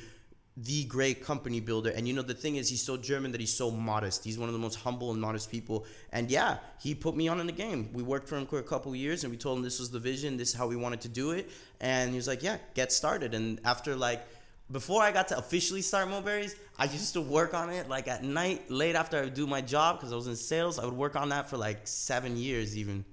[0.57, 1.91] the great company builder.
[1.91, 4.23] And you know, the thing is, he's so German that he's so modest.
[4.23, 5.85] He's one of the most humble and modest people.
[6.11, 7.89] And yeah, he put me on in the game.
[7.93, 9.99] We worked for him for a couple years and we told him this was the
[9.99, 11.51] vision, this is how we wanted to do it.
[11.79, 13.35] And he was like, yeah, get started.
[13.35, 14.25] And after like,
[14.71, 18.23] before I got to officially start Moberries, I used to work on it like at
[18.23, 20.79] night, late after I would do my job because I was in sales.
[20.79, 23.05] I would work on that for like seven years, even.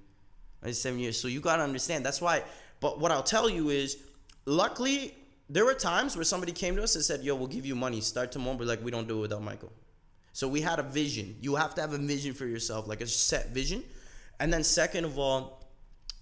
[0.63, 1.17] Like seven years.
[1.19, 2.03] So you got to understand.
[2.03, 2.43] That's why.
[2.79, 3.97] But what I'll tell you is,
[4.45, 5.15] luckily,
[5.49, 8.01] there were times where somebody came to us and said, "Yo, we'll give you money.
[8.01, 9.71] Start tomorrow." But like, we don't do it without Michael.
[10.33, 11.37] So we had a vision.
[11.41, 13.83] You have to have a vision for yourself, like a set vision.
[14.39, 15.63] And then second of all,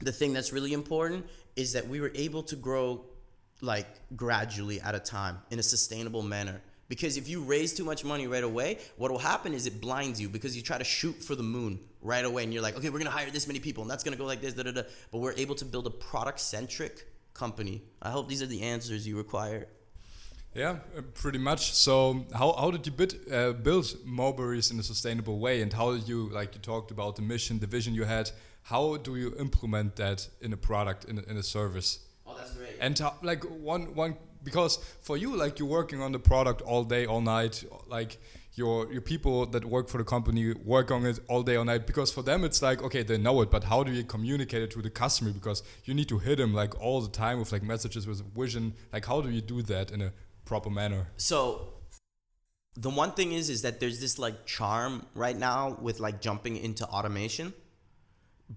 [0.02, 3.06] the thing that's really important is that we were able to grow
[3.62, 8.04] like gradually at a time in a sustainable manner Because if you raise too much
[8.04, 11.16] money right away, what will happen is it blinds you because you try to shoot
[11.24, 13.84] for the moon right away and you're like, okay, we're gonna hire this many people
[13.84, 14.84] and that's gonna go like this, da da da.
[15.12, 17.84] But we're able to build a product centric company.
[18.02, 19.68] I hope these are the answers you require.
[20.56, 21.74] Yeah, uh, pretty much.
[21.74, 25.94] So, how, how did you bid, uh, build Moberries in a sustainable way, and how
[25.94, 28.30] did you, like you talked about the mission, the vision you had,
[28.64, 32.00] how do you implement that in a product, in a, in a service?
[32.26, 32.78] Oh, that's great.
[32.80, 36.84] And how, like one one because for you, like you're working on the product all
[36.84, 38.18] day, all night, like
[38.56, 41.88] your your people that work for the company work on it all day all night
[41.88, 44.70] because for them it's like okay they know it but how do you communicate it
[44.70, 47.64] to the customer because you need to hit them like all the time with like
[47.64, 50.12] messages with vision like how do you do that in a
[50.46, 51.74] proper manner So
[52.76, 56.58] the one thing is is that there's this like charm right now with like jumping
[56.58, 57.54] into automation.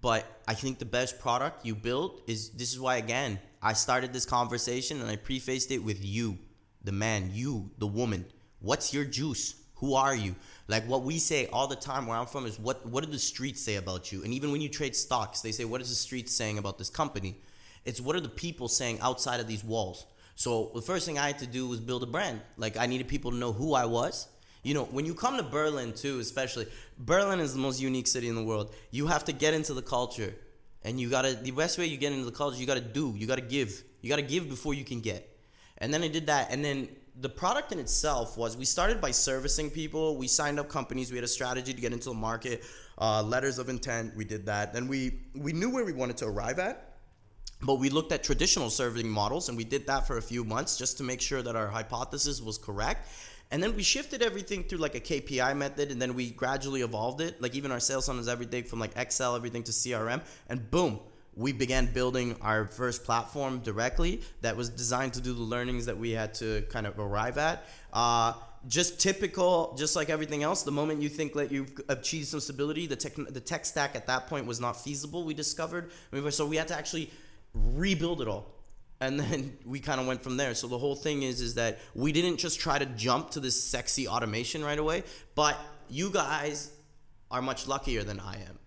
[0.01, 4.13] But I think the best product you build is this is why again I started
[4.13, 6.39] this conversation and I prefaced it with you,
[6.83, 8.27] the man, you, the woman.
[8.61, 9.55] What's your juice?
[9.77, 10.35] Who are you?
[10.69, 13.19] Like what we say all the time where I'm from is what what do the
[13.19, 14.25] streets say about you?
[14.25, 16.91] And even when you trade stocks, they say what is the streets saying about this
[16.91, 17.37] company?
[17.85, 20.07] It's what are the people saying outside of these walls?
[20.35, 22.41] So the first thing I had to do was build a brand.
[22.57, 24.29] Like I needed people to know who I was.
[24.63, 26.67] You know, when you come to Berlin too, especially
[26.99, 28.75] Berlin is the most unique city in the world.
[28.91, 30.35] You have to get into the culture,
[30.83, 31.35] and you gotta.
[31.35, 33.15] The best way you get into the culture, you gotta do.
[33.17, 33.85] You gotta give.
[34.01, 35.39] You gotta give before you can get.
[35.79, 36.89] And then I did that, and then
[37.21, 40.17] the product in itself was we started by servicing people.
[40.17, 41.11] We signed up companies.
[41.11, 42.65] We had a strategy to get into the market,
[42.99, 44.15] uh, letters of intent.
[44.17, 44.75] We did that.
[44.75, 46.97] Then we we knew where we wanted to arrive at
[47.63, 50.77] but we looked at traditional serving models and we did that for a few months
[50.77, 53.09] just to make sure that our hypothesis was correct
[53.51, 57.21] and then we shifted everything through like a kpi method and then we gradually evolved
[57.21, 61.01] it like even our sales funnels everything from like excel everything to crm and boom
[61.37, 65.97] we began building our first platform directly that was designed to do the learnings that
[65.97, 68.33] we had to kind of arrive at uh,
[68.69, 70.63] just typical, just like everything else.
[70.63, 74.07] The moment you think that you've achieved some stability, the tech, the tech stack at
[74.09, 75.25] that point was not feasible.
[75.25, 75.91] We discovered,
[76.31, 77.11] so we had to actually
[77.55, 78.57] rebuild it all
[79.01, 81.79] and then we kind of went from there so the whole thing is is that
[81.95, 85.03] we didn't just try to jump to this sexy automation right away
[85.35, 86.71] but you guys
[87.31, 88.59] are much luckier than i am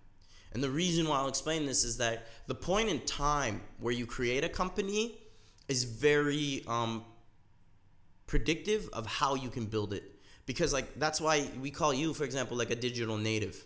[0.54, 4.06] and the reason why i'll explain this is that the point in time where you
[4.06, 5.18] create a company
[5.70, 7.06] is very um,
[8.26, 10.04] predictive of how you can build it.
[10.46, 13.64] Because like that's why we call you for example like a digital native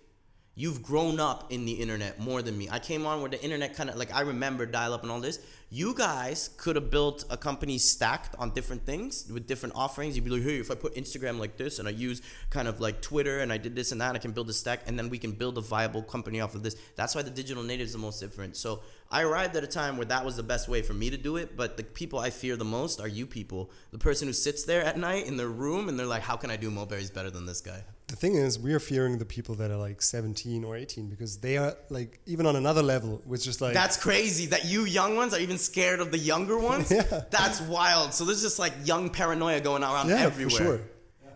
[0.55, 2.69] You've grown up in the internet more than me.
[2.69, 5.19] I came on where the internet kind of like I remember dial up and all
[5.19, 5.39] this.
[5.71, 10.15] You guys could have built a company stacked on different things with different offerings.
[10.15, 12.79] You'd be like, hey, if I put Instagram like this and I use kind of
[12.79, 15.09] like Twitter and I did this and that, I can build a stack and then
[15.09, 16.75] we can build a viable company off of this.
[16.95, 18.55] That's why the digital native is the most different.
[18.55, 21.17] So I arrived at a time where that was the best way for me to
[21.17, 21.57] do it.
[21.57, 23.71] But the people I fear the most are you people.
[23.89, 26.51] The person who sits there at night in their room and they're like, how can
[26.51, 27.83] I do Moberries better than this guy?
[28.13, 31.39] The thing is we are fearing the people that are like 17 or 18 because
[31.39, 35.15] they are like even on another level which is like that's crazy that you young
[35.15, 36.91] ones are even scared of the younger ones.
[36.93, 37.23] Yeah.
[37.31, 38.13] that's wild.
[38.13, 40.57] So there's just like young paranoia going around yeah, everywhere.
[40.57, 40.81] for sure.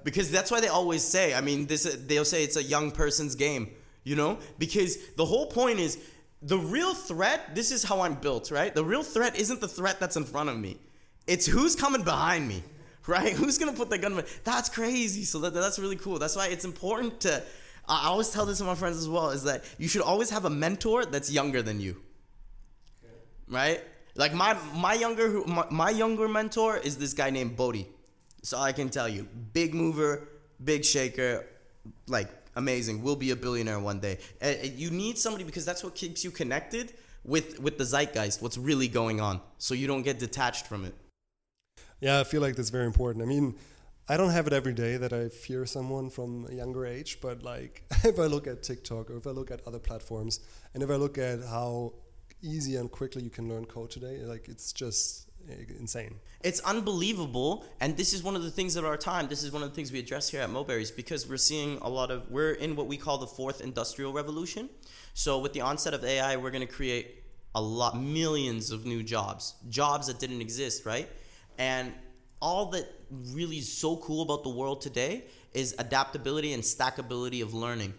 [0.03, 3.33] because that's why they always say i mean this they'll say it's a young person's
[3.33, 3.71] game
[4.03, 4.37] you know?
[4.57, 5.97] Because the whole point is
[6.43, 8.71] the real threat this is how i'm built right?
[8.81, 10.77] The real threat isn't the threat that's in front of me.
[11.25, 12.61] It's who's coming behind me
[13.15, 13.31] right?
[13.33, 14.21] Who's gonna put the gun?
[14.43, 15.23] That's crazy.
[15.23, 16.19] So that, that's really cool.
[16.19, 17.41] That's why it's important to.
[17.87, 19.29] I always tell this to my friends as well.
[19.29, 21.95] Is that you should always have a mentor that's younger than you,
[23.47, 23.81] right?
[24.15, 27.87] Like my my younger my, my younger mentor is this guy named Bodhi.
[28.43, 30.27] So I can tell you, big mover,
[30.63, 31.45] big shaker,
[32.07, 33.03] like amazing.
[33.03, 34.17] Will be a billionaire one day.
[34.75, 36.93] You need somebody because that's what keeps you connected
[37.23, 38.41] with with the zeitgeist.
[38.41, 40.93] What's really going on, so you don't get detached from it.
[41.99, 43.23] Yeah, I feel like that's very important.
[43.23, 43.55] I mean,
[44.07, 47.43] I don't have it every day that I fear someone from a younger age, but
[47.43, 50.39] like if I look at TikTok or if I look at other platforms
[50.73, 51.93] and if I look at how
[52.41, 56.15] easy and quickly you can learn code today, like it's just eh, insane.
[56.43, 59.27] It's unbelievable, and this is one of the things of our time.
[59.27, 61.89] This is one of the things we address here at Moberries because we're seeing a
[61.89, 64.69] lot of we're in what we call the fourth industrial revolution.
[65.15, 67.23] So with the onset of AI, we're going to create
[67.55, 71.09] a lot millions of new jobs, jobs that didn't exist, right?
[71.57, 71.93] And
[72.41, 77.53] all that really is so cool about the world today is adaptability and stackability of
[77.53, 77.93] learning.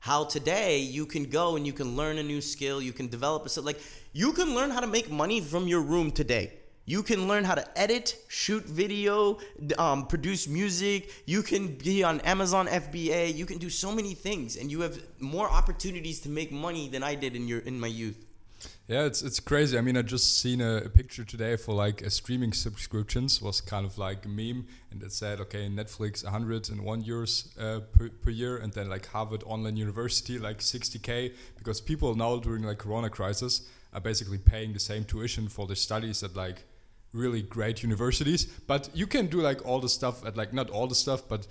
[0.00, 3.46] How today you can go and you can learn a new skill, you can develop
[3.46, 3.64] a skill.
[3.64, 3.80] Like
[4.12, 6.52] you can learn how to make money from your room today.
[6.86, 9.38] You can learn how to edit, shoot video,
[9.78, 11.10] um, produce music.
[11.24, 13.34] You can be on Amazon FBA.
[13.34, 17.02] You can do so many things, and you have more opportunities to make money than
[17.02, 18.23] I did in your in my youth.
[18.86, 19.78] Yeah, it's it's crazy.
[19.78, 23.62] I mean, I just seen a, a picture today for like a streaming subscriptions was
[23.62, 28.28] kind of like a meme, and it said, okay, Netflix 101 euros uh, per, per
[28.28, 33.08] year, and then like Harvard Online University like 60k, because people now during like Corona
[33.08, 36.64] crisis are basically paying the same tuition for their studies at like
[37.14, 38.44] really great universities.
[38.44, 41.46] But you can do like all the stuff at like not all the stuff, but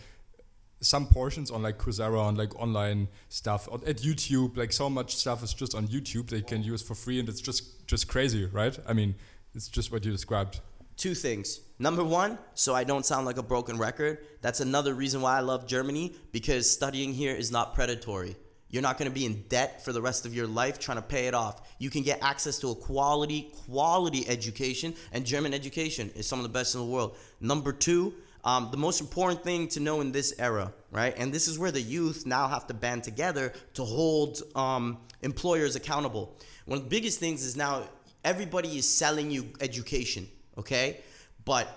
[0.84, 4.58] some portions on like Coursera on like online stuff on, at YouTube.
[4.58, 7.41] Like so much stuff is just on YouTube they can use for free, and it's
[7.41, 8.78] just just crazy, right?
[8.88, 9.15] I mean,
[9.56, 10.60] it's just what you described.
[10.96, 11.62] Two things.
[11.80, 14.19] Number one, so I don't sound like a broken record.
[14.41, 18.36] That's another reason why I love Germany because studying here is not predatory.
[18.69, 21.04] You're not going to be in debt for the rest of your life trying to
[21.04, 21.62] pay it off.
[21.78, 26.43] You can get access to a quality, quality education, and German education is some of
[26.43, 27.15] the best in the world.
[27.39, 31.13] Number two, um, the most important thing to know in this era, right?
[31.17, 35.75] And this is where the youth now have to band together to hold um, employers
[35.75, 36.38] accountable.
[36.65, 37.84] One of the biggest things is now
[38.23, 40.27] everybody is selling you education,
[40.58, 40.99] okay?
[41.45, 41.67] But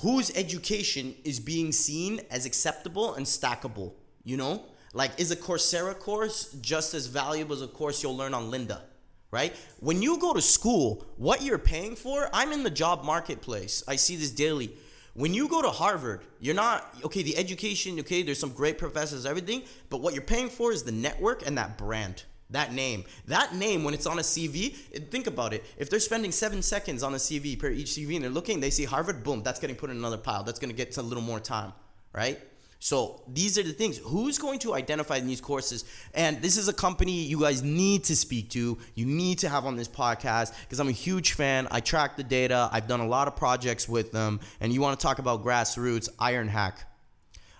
[0.00, 3.92] whose education is being seen as acceptable and stackable,
[4.24, 4.64] you know?
[4.92, 8.80] Like, is a Coursera course just as valuable as a course you'll learn on Lynda?
[9.32, 9.54] right?
[9.80, 13.82] When you go to school, what you're paying for, I'm in the job marketplace.
[13.86, 14.72] I see this daily.
[15.16, 17.22] When you go to Harvard, you're not okay.
[17.22, 20.92] The education, okay, there's some great professors, everything, but what you're paying for is the
[20.92, 23.04] network and that brand, that name.
[23.26, 24.74] That name, when it's on a CV,
[25.10, 25.64] think about it.
[25.78, 28.68] If they're spending seven seconds on a CV per each CV and they're looking, they
[28.68, 30.42] see Harvard, boom, that's getting put in another pile.
[30.44, 31.72] That's going to get a little more time,
[32.12, 32.38] right?
[32.86, 33.98] So these are the things.
[33.98, 35.84] Who's going to identify these courses?
[36.14, 38.78] And this is a company you guys need to speak to.
[38.94, 41.66] You need to have on this podcast because I'm a huge fan.
[41.72, 42.70] I track the data.
[42.70, 44.38] I've done a lot of projects with them.
[44.60, 46.08] And you want to talk about grassroots?
[46.14, 46.74] IronHack.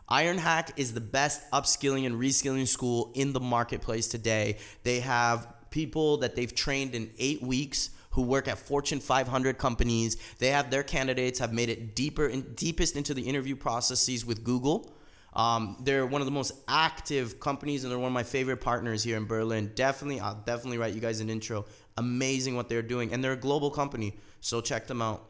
[0.09, 4.59] IronHack is the best upskilling and reskilling school in the marketplace today.
[4.85, 10.19] They have people that they've trained in eight weeks who work at Fortune 500 companies.
[10.39, 14.45] They have their candidates have made it deeper and deepest into the interview processes with
[14.45, 14.93] Google.
[15.37, 19.05] Um, they're one of the most active companies, and they're one of my favorite partners
[19.05, 19.71] here in Berlin.
[19.75, 21.67] Definitely, I'll definitely write you guys an intro.
[21.99, 25.29] Amazing what they're doing, and they're a global company, so check them out.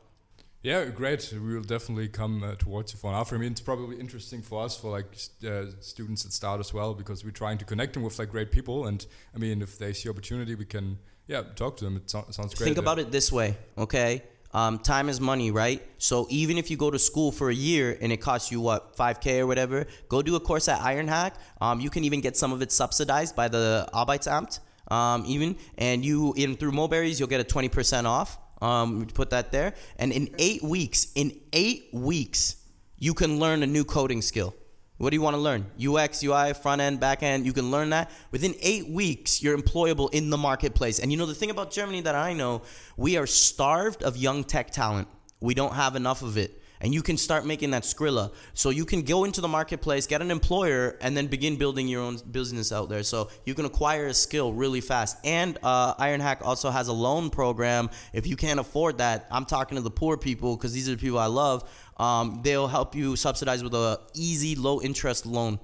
[0.63, 1.33] Yeah, great.
[1.33, 3.37] We will definitely come uh, towards you for an offer.
[3.37, 5.07] I mean, it's probably interesting for us, for like
[5.47, 8.51] uh, students at Start as well, because we're trying to connect them with like great
[8.51, 8.87] people.
[8.87, 11.97] And I mean, if they see opportunity, we can yeah talk to them.
[11.97, 12.65] It so- sounds great.
[12.65, 14.23] Think about it this way, okay?
[14.53, 15.83] Um, time is money, right?
[15.99, 18.97] So even if you go to school for a year and it costs you what
[18.97, 21.33] 5k or whatever, go do a course at IronHack.
[21.61, 26.05] Um, you can even get some of it subsidized by the Arbeitsamt, um, even, and
[26.05, 28.39] you in through Moberries you'll get a 20% off.
[28.63, 32.57] Um, put that there, and in eight weeks, in eight weeks,
[32.99, 34.55] you can learn a new coding skill.
[34.99, 35.67] What do you want to learn?
[35.79, 37.45] UX, UI, front end, back end.
[37.45, 38.11] You can learn that.
[38.31, 41.01] Within eight weeks, you're employable in the marketplace.
[41.01, 42.63] And you know, the thing about Germany that I know,
[42.97, 45.09] we are starved of young tech talent.
[45.41, 46.63] We don't have enough of it.
[46.81, 48.33] And you can start making that Skrilla.
[48.55, 52.03] So you can go into the marketplace, get an employer, and then begin building your
[52.03, 53.03] own business out there.
[53.03, 55.17] So you can acquire a skill really fast.
[55.25, 57.91] And uh, IronHack also has a loan program.
[58.13, 61.01] If you can't afford that, I'm talking to the poor people because these are the
[61.01, 65.59] people I love um, they'll help you subsidize with a easy, low interest loan.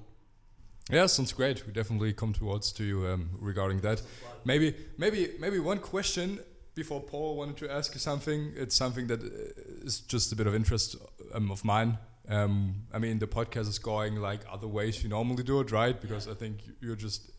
[0.91, 1.67] Yeah, sounds great.
[1.67, 4.03] We definitely come towards to you um, regarding that.
[4.45, 6.41] Maybe, maybe, maybe one question
[6.75, 8.53] before Paul wanted to ask you something.
[8.57, 10.97] It's something that uh, just a bit of interest
[11.35, 11.99] um, of mine.
[12.29, 16.01] Um, I mean, the podcast is going like other ways you normally do it, right?
[16.01, 17.31] Because I think you're just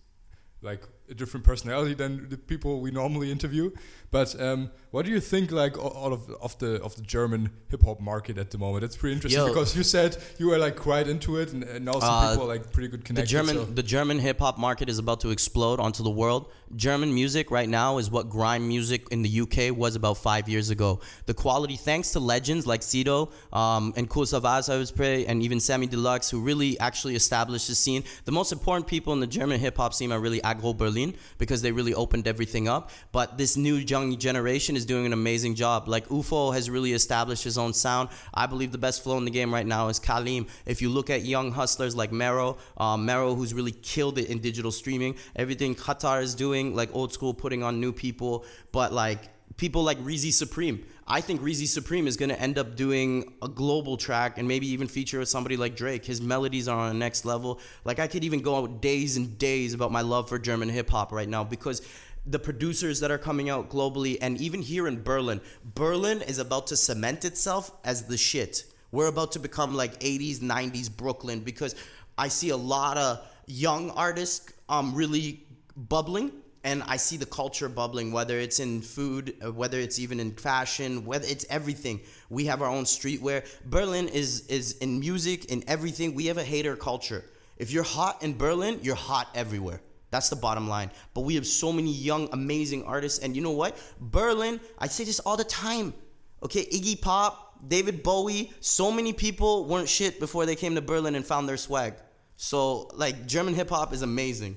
[0.61, 3.71] like a different personality than the people we normally interview.
[4.13, 7.81] But um, what do you think, like, all of of the of the German hip
[7.83, 8.83] hop market at the moment?
[8.83, 9.47] It's pretty interesting Yo.
[9.47, 12.45] because you said you were like quite into it, and, and now some uh, people
[12.45, 13.27] are like pretty good connected.
[13.27, 13.65] The German so.
[13.65, 16.51] the German hip hop market is about to explode onto the world.
[16.75, 20.69] German music right now is what grime music in the UK was about five years
[20.69, 20.99] ago.
[21.25, 25.41] The quality, thanks to legends like Sido um, and Kool Savas, I was pretty, and
[25.41, 28.03] even Samy Deluxe, who really actually established the scene.
[28.25, 31.63] The most important people in the German hip hop scene are really Aggro Berlin because
[31.63, 32.91] they really opened everything up.
[33.11, 35.87] But this new young generation is doing an amazing job.
[35.87, 38.09] Like UFO has really established his own sound.
[38.33, 40.47] I believe the best flow in the game right now is Kalim.
[40.65, 44.39] If you look at young hustlers like Mero, um, Mero who's really killed it in
[44.39, 49.29] digital streaming, everything Qatar is doing, like old school, putting on new people, but like
[49.57, 50.85] people like Reezy Supreme.
[51.05, 54.67] I think Reezy Supreme is going to end up doing a global track and maybe
[54.69, 56.05] even feature with somebody like Drake.
[56.05, 57.59] His melodies are on a next level.
[57.83, 60.89] Like I could even go out days and days about my love for German hip
[60.89, 61.81] hop right now because
[62.25, 66.67] the producers that are coming out globally and even here in Berlin, Berlin is about
[66.67, 68.65] to cement itself as the shit.
[68.91, 71.75] We're about to become like 80s, 90s Brooklyn because
[72.17, 75.45] I see a lot of young artists um really
[75.75, 76.31] bubbling
[76.63, 80.31] and I see the culture bubbling, whether it's in food, uh, whether it's even in
[80.31, 81.99] fashion, whether it's everything.
[82.29, 83.45] We have our own streetwear.
[83.65, 86.15] Berlin is is in music, in everything.
[86.15, 87.25] We have a hater culture.
[87.57, 89.81] If you're hot in Berlin, you're hot everywhere.
[90.13, 90.91] That's the bottom line.
[91.15, 93.75] But we have so many young, amazing artists, and you know what?
[93.99, 95.95] Berlin, I say this all the time.
[96.43, 101.15] Okay, Iggy Pop, David Bowie, so many people weren't shit before they came to Berlin
[101.15, 101.95] and found their swag.
[102.37, 104.55] So, like, German hip hop is amazing.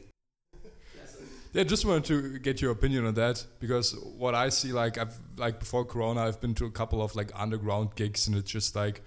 [1.54, 5.16] Yeah, just wanted to get your opinion on that because what I see, like I've
[5.38, 8.76] like before Corona, I've been to a couple of like underground gigs, and it's just
[8.76, 9.00] like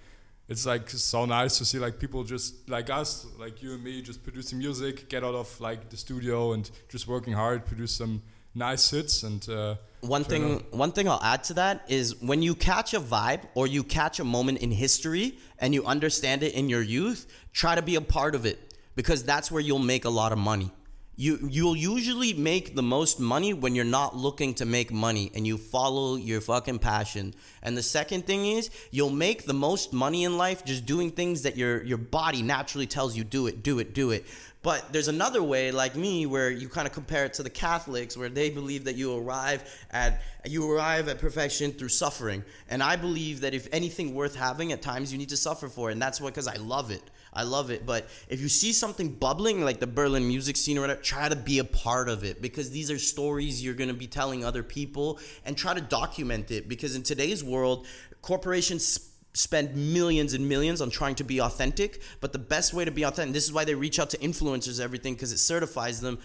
[0.50, 4.02] it's like so nice to see like people just like us, like you and me,
[4.02, 8.20] just producing music, get out of like the studio and just working hard, produce some
[8.54, 9.48] nice hits and.
[9.48, 10.78] Uh, one thing, on.
[10.78, 14.18] one thing I'll add to that is when you catch a vibe or you catch
[14.18, 18.00] a moment in history and you understand it in your youth, try to be a
[18.00, 20.72] part of it because that's where you'll make a lot of money
[21.20, 25.46] you you'll usually make the most money when you're not looking to make money and
[25.46, 27.34] you follow your fucking passion.
[27.62, 31.42] And the second thing is you'll make the most money in life just doing things
[31.42, 34.24] that your your body naturally tells you do it, do it, do it.
[34.62, 38.16] But there's another way, like me, where you kind of compare it to the Catholics,
[38.16, 42.42] where they believe that you arrive at you arrive at perfection through suffering.
[42.70, 45.90] And I believe that if anything worth having, at times you need to suffer for
[45.90, 47.02] it, and that's what because I love it.
[47.32, 47.86] I love it.
[47.86, 51.36] But if you see something bubbling like the Berlin music scene or whatever, try to
[51.36, 54.62] be a part of it because these are stories you're going to be telling other
[54.62, 57.86] people and try to document it because in today's world,
[58.22, 62.90] corporations spend millions and millions on trying to be authentic, but the best way to
[62.90, 66.18] be authentic, this is why they reach out to influencers everything because it certifies them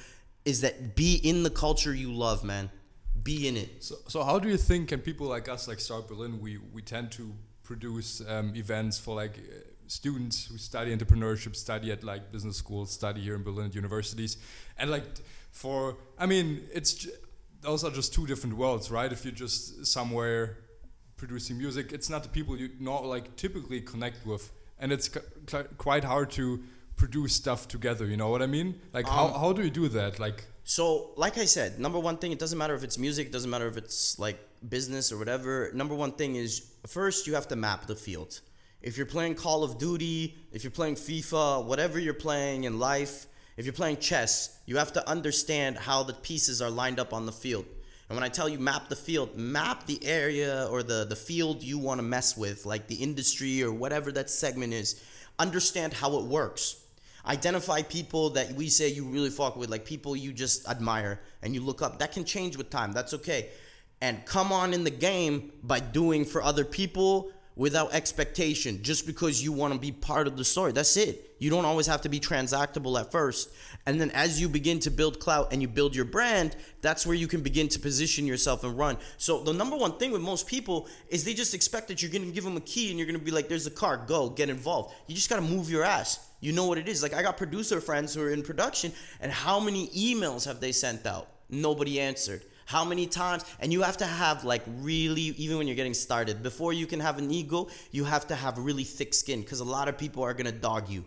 [0.43, 2.69] is that be in the culture you love, man.
[3.23, 3.83] Be in it.
[3.83, 6.81] So, so how do you think can people like us like Start Berlin we we
[6.81, 7.33] tend to
[7.63, 9.39] produce um, events for like
[9.87, 14.37] students who study entrepreneurship, study at like business schools, study here in Berlin at universities,
[14.77, 15.03] and like
[15.51, 17.07] for I mean it's
[17.61, 19.11] those are just two different worlds, right?
[19.11, 20.57] If you're just somewhere
[21.17, 25.09] producing music, it's not the people you not like typically connect with, and it's
[25.77, 26.63] quite hard to
[26.95, 28.05] produce stuff together.
[28.05, 28.79] You know what I mean?
[28.93, 30.19] Like um, how how do you do that?
[30.19, 33.31] Like so, like I said, number one thing, it doesn't matter if it's music, it
[33.31, 35.69] doesn't matter if it's like business or whatever.
[35.73, 38.41] Number one thing is first you have to map the field.
[38.85, 43.25] If you're playing Call of Duty, if you're playing FIFA, whatever you're playing in life,
[43.57, 47.25] if you're playing chess, you have to understand how the pieces are lined up on
[47.25, 47.65] the field.
[48.09, 51.63] And when I tell you map the field, map the area or the, the field
[51.63, 55.03] you want to mess with, like the industry or whatever that segment is.
[55.39, 56.83] Understand how it works.
[57.25, 61.55] Identify people that we say you really fuck with, like people you just admire and
[61.55, 61.97] you look up.
[61.97, 62.91] That can change with time.
[62.91, 63.49] That's okay.
[63.99, 69.43] And come on in the game by doing for other people without expectation just because
[69.43, 70.71] you want to be part of the story.
[70.73, 71.35] That's it.
[71.39, 73.49] You don't always have to be transactable at first.
[73.85, 77.15] And then as you begin to build clout and you build your brand, that's where
[77.15, 78.97] you can begin to position yourself and run.
[79.17, 82.25] So the number one thing with most people is they just expect that you're going
[82.25, 84.29] to give them a key and you're going to be like there's a car, go,
[84.29, 84.93] get involved.
[85.07, 86.29] You just got to move your ass.
[86.41, 87.01] You know what it is.
[87.01, 88.91] Like I got producer friends who are in production
[89.21, 91.29] and how many emails have they sent out?
[91.49, 95.75] Nobody answered how many times and you have to have like really even when you're
[95.75, 99.41] getting started before you can have an ego you have to have really thick skin
[99.41, 101.05] because a lot of people are gonna dog you.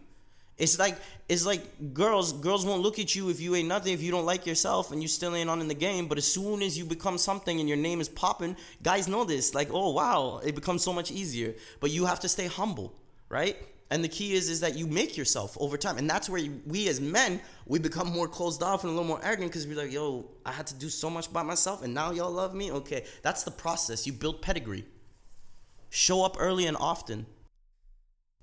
[0.57, 0.99] It's like
[1.29, 4.27] it's like girls girls won't look at you if you ain't nothing if you don't
[4.27, 6.85] like yourself and you still ain't on in the game but as soon as you
[6.85, 10.83] become something and your name is popping guys know this like oh wow it becomes
[10.83, 11.55] so much easier.
[11.81, 12.93] But you have to stay humble
[13.29, 13.57] right
[13.91, 15.99] and the key is is that you make yourself over time.
[15.99, 19.21] And that's where we as men we become more closed off and a little more
[19.23, 22.11] arrogant because we're like yo i had to do so much by myself and now
[22.11, 22.71] y'all love me?
[22.71, 23.05] Okay.
[23.23, 24.07] That's the process.
[24.07, 24.85] You build pedigree.
[25.91, 27.27] Show up early and often.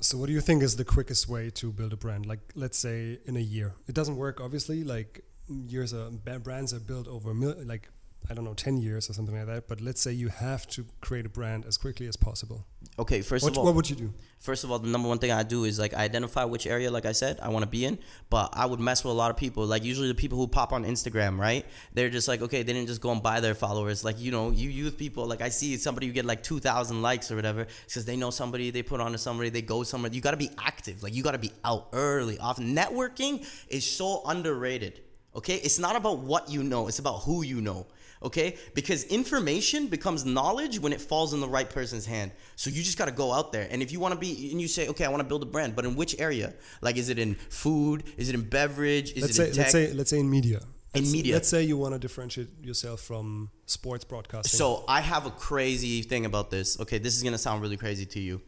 [0.02, 2.26] So what do you think is the quickest way to build a brand?
[2.26, 3.74] Like let's say in a year.
[3.88, 4.84] It doesn't work obviously.
[4.84, 7.90] Like mm, years of brands are built over like
[8.30, 9.68] I don't know, 10 years or something like that.
[9.68, 12.66] But let's say you have to create a brand as quickly as possible.
[12.98, 14.14] Okay, first what, of all, what would you do?
[14.40, 17.06] First of all, the number one thing I do is like identify which area, like
[17.06, 18.00] I said, I want to be in.
[18.30, 19.66] But I would mess with a lot of people.
[19.66, 21.66] Like usually the people who pop on Instagram, right?
[21.94, 24.04] They're just like, okay, they didn't just go and buy their followers.
[24.04, 27.32] Like, you know, you youth people, like I see somebody who get like 2,000 likes
[27.32, 30.12] or whatever because they know somebody, they put on to somebody, they go somewhere.
[30.12, 31.04] You got to be active.
[31.04, 32.76] Like you got to be out early, often.
[32.76, 35.02] Networking is so underrated.
[35.36, 37.88] Okay, it's not about what you know, it's about who you know
[38.24, 38.58] okay?
[38.74, 42.32] Because information becomes knowledge when it falls in the right person's hand.
[42.56, 43.68] So you just got to go out there.
[43.70, 45.46] And if you want to be, and you say, okay, I want to build a
[45.46, 46.54] brand, but in which area?
[46.82, 48.04] Like, is it in food?
[48.18, 49.14] Is it in beverage?
[49.14, 49.58] Is let's it say, in tech?
[49.58, 50.60] Let's say, let's say in media.
[50.94, 51.34] In let's, media.
[51.34, 54.58] Let's say you want to differentiate yourself from sports broadcasting.
[54.58, 56.80] So I have a crazy thing about this.
[56.80, 58.42] Okay, this is going to sound really crazy to you.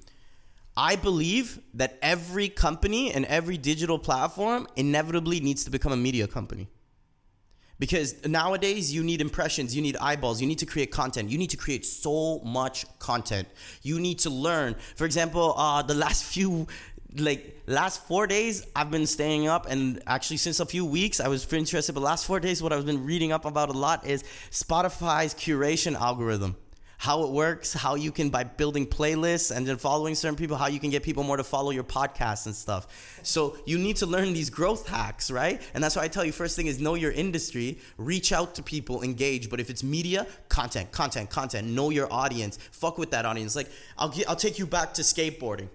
[0.78, 6.28] I believe that every company and every digital platform inevitably needs to become a media
[6.28, 6.70] company
[7.80, 11.30] because nowadays you need impressions you need eyeballs you need to create content.
[11.30, 13.48] You need to create so much content.
[13.82, 14.76] You need to learn.
[14.96, 16.68] For example uh, the last few
[17.16, 21.28] like last four days i've been staying up and actually since a few weeks i
[21.28, 24.06] was pretty interested but last four days what i've been reading up about a lot
[24.06, 26.56] is spotify's curation algorithm
[26.98, 30.68] how it works how you can by building playlists and then following certain people how
[30.68, 33.20] you can get people more to follow your podcast and stuff.
[33.24, 35.62] So you need to learn these growth hacks right?
[35.74, 38.64] And that's why i tell you first thing is know your industry reach out to
[38.64, 39.50] people engage.
[39.50, 41.68] But if it's media content content content.
[41.68, 42.58] Know your audience.
[42.72, 43.56] Fuck with that audience.
[43.56, 45.70] Like i'll, get, I'll take you back to skateboarding.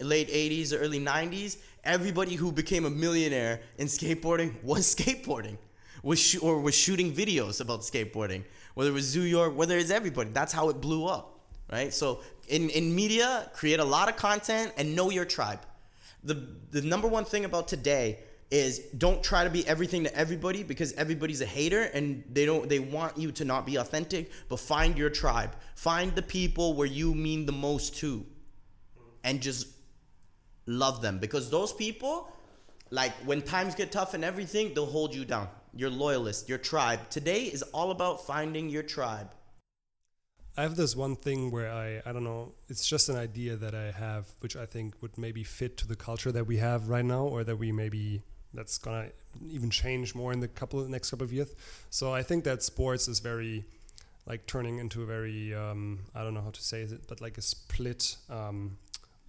[0.00, 5.58] Late 80s or early 90s, everybody who became a millionaire in skateboarding was skateboarding,
[6.02, 8.42] was sh- or was shooting videos about skateboarding.
[8.74, 11.92] Whether it was New York, whether it's everybody, that's how it blew up, right?
[11.92, 15.60] So in, in media, create a lot of content and know your tribe.
[16.24, 16.34] The
[16.70, 18.20] the number one thing about today
[18.50, 22.68] is don't try to be everything to everybody because everybody's a hater and they don't
[22.68, 25.56] they want you to not be authentic, but find your tribe.
[25.74, 28.24] Find the people where you mean the most to.
[29.24, 29.68] And just
[30.66, 32.30] love them because those people
[32.90, 37.08] like when times get tough and everything they'll hold you down your loyalist your tribe
[37.10, 39.30] today is all about finding your tribe
[40.56, 43.74] I have this one thing where I I don't know it's just an idea that
[43.74, 47.04] I have which I think would maybe fit to the culture that we have right
[47.04, 48.22] now or that we maybe
[48.54, 49.08] that's gonna
[49.50, 51.48] even change more in the couple next couple of years.
[51.90, 53.64] So I think that sports is very
[54.26, 57.38] like turning into a very um, I don't know how to say it but like
[57.38, 58.76] a split um,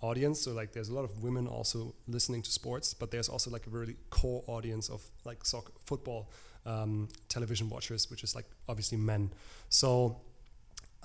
[0.03, 0.41] audience.
[0.41, 3.65] So like there's a lot of women also listening to sports, but there's also like
[3.65, 6.29] a really core audience of like soccer, football,
[6.65, 9.31] um, television watchers, which is like obviously men.
[9.69, 10.17] So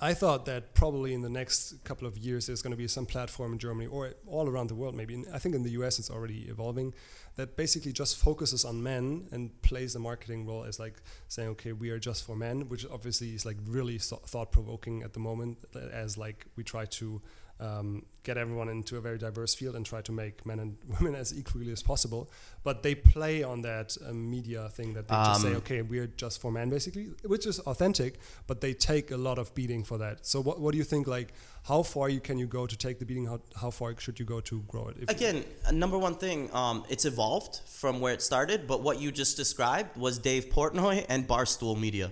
[0.01, 3.05] I thought that probably in the next couple of years there's going to be some
[3.05, 5.23] platform in Germany or all around the world, maybe.
[5.33, 6.93] I think in the US it's already evolving,
[7.35, 11.73] that basically just focuses on men and plays the marketing role as like saying, okay,
[11.73, 15.57] we are just for men, which obviously is like really thought provoking at the moment,
[15.91, 17.21] as like we try to
[17.59, 21.15] um, get everyone into a very diverse field and try to make men and women
[21.15, 22.29] as equally as possible.
[22.63, 25.81] But they play on that uh, media thing that they um, just say, um, okay,
[25.81, 29.83] we're just for men, basically, which is authentic, but they take a lot of beating
[29.83, 30.25] for that.
[30.25, 31.07] So, what, what do you think?
[31.07, 31.33] Like,
[31.63, 33.25] how far you can you go to take the beating?
[33.25, 35.09] How, how far should you go to grow it?
[35.09, 39.37] Again, number one thing, um, it's evolved from where it started, but what you just
[39.37, 42.11] described was Dave Portnoy and Barstool Media.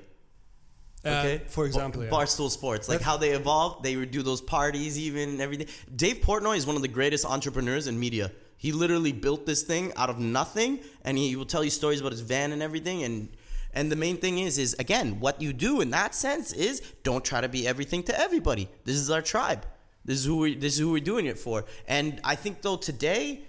[1.05, 1.41] Uh, okay.
[1.47, 2.09] for example, yeah.
[2.09, 5.67] Barstool Sports, like That's how they evolved, they would do those parties, even everything.
[5.95, 8.31] Dave Portnoy is one of the greatest entrepreneurs in media.
[8.57, 12.11] He literally built this thing out of nothing, and he will tell you stories about
[12.11, 13.03] his van and everything.
[13.03, 13.29] And
[13.73, 17.23] and the main thing is, is again, what you do in that sense is don't
[17.23, 18.67] try to be everything to everybody.
[18.85, 19.65] This is our tribe.
[20.03, 21.65] This is who we this is who we're doing it for.
[21.87, 23.43] And I think though today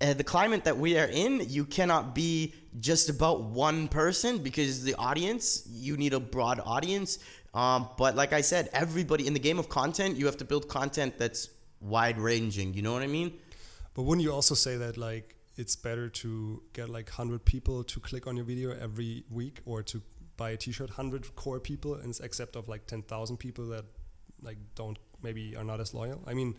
[0.00, 4.84] uh, the climate that we are in, you cannot be just about one person because
[4.84, 7.18] the audience, you need a broad audience.
[7.54, 10.68] Um, but like I said, everybody in the game of content, you have to build
[10.68, 11.48] content that's
[11.80, 12.74] wide ranging.
[12.74, 13.32] You know what I mean?
[13.94, 18.00] But wouldn't you also say that like it's better to get like 100 people to
[18.00, 20.02] click on your video every week or to
[20.36, 23.84] buy a t-shirt 100 core people and except of like 10,000 people that
[24.40, 26.22] like don't maybe are not as loyal?
[26.26, 26.54] I mean,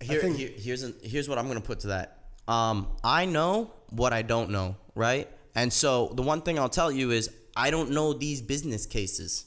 [0.00, 3.24] Here, I here here's an, here's what I'm going to put to that um, I
[3.24, 5.28] know what I don't know, right?
[5.54, 9.46] And so the one thing I'll tell you is I don't know these business cases,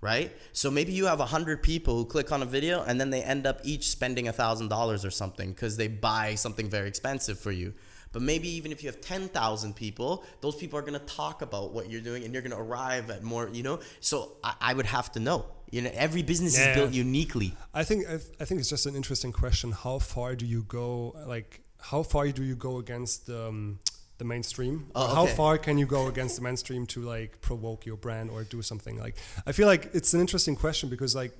[0.00, 0.32] right?
[0.52, 3.22] So maybe you have a hundred people who click on a video and then they
[3.22, 7.38] end up each spending a thousand dollars or something because they buy something very expensive
[7.38, 7.72] for you.
[8.12, 11.72] But maybe even if you have 10,000 people, those people are going to talk about
[11.72, 13.80] what you're doing and you're going to arrive at more, you know?
[14.00, 15.44] So I, I, would have to know.
[15.70, 16.70] You know, every business yeah.
[16.70, 17.52] is built uniquely.
[17.74, 19.72] I think I, I think it's just an interesting question.
[19.72, 23.78] How far do you go like how far do you go against um,
[24.18, 24.90] the mainstream?
[24.94, 25.14] Oh, okay.
[25.14, 28.62] How far can you go against the mainstream to like provoke your brand or do
[28.62, 29.16] something like?
[29.46, 31.32] I feel like it's an interesting question because like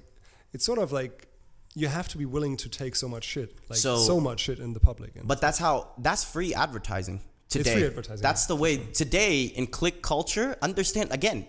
[0.53, 1.29] it's sort of like
[1.74, 4.59] you have to be willing to take so much shit, like so, so much shit
[4.59, 5.12] in the public.
[5.24, 7.70] but that's how that's free advertising today.
[7.70, 8.22] It's free advertising.
[8.22, 10.57] That's the way today in click culture.
[10.62, 11.47] Understand again,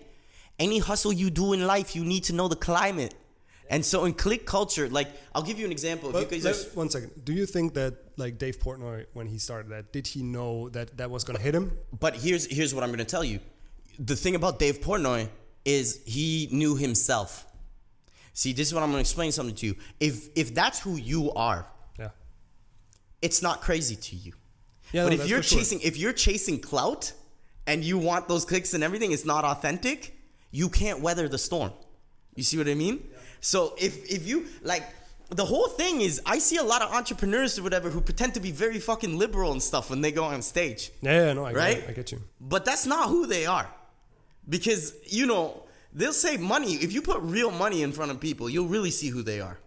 [0.58, 3.14] any hustle you do in life, you need to know the climate.
[3.70, 6.10] And so in click culture, like I'll give you an example.
[6.10, 9.38] But if you guys one second, do you think that like Dave Portnoy when he
[9.38, 11.72] started that, did he know that that was going to hit him?
[11.98, 13.40] But here's here's what I'm going to tell you.
[13.98, 15.28] The thing about Dave Portnoy
[15.64, 17.44] is he knew himself.
[18.32, 19.76] See, this is what I'm going to explain something to you.
[20.00, 21.66] If if that's who you are,
[21.98, 22.10] yeah,
[23.20, 24.32] it's not crazy to you.
[24.92, 25.88] Yeah, but no, if you're chasing sure.
[25.88, 27.12] if you're chasing clout
[27.66, 30.14] and you want those clicks and everything, it's not authentic.
[30.50, 31.72] You can't weather the storm.
[32.34, 33.02] You see what I mean?
[33.10, 33.17] Yeah.
[33.40, 34.84] So if if you like
[35.30, 38.40] the whole thing is I see a lot of entrepreneurs or whatever who pretend to
[38.40, 40.90] be very fucking liberal and stuff when they go on stage.
[41.02, 41.80] Yeah, yeah no, I right?
[41.80, 42.22] get, I get you.
[42.40, 43.68] But that's not who they are.
[44.48, 45.62] because you know
[45.92, 46.74] they'll say money.
[46.74, 49.58] If you put real money in front of people, you'll really see who they are,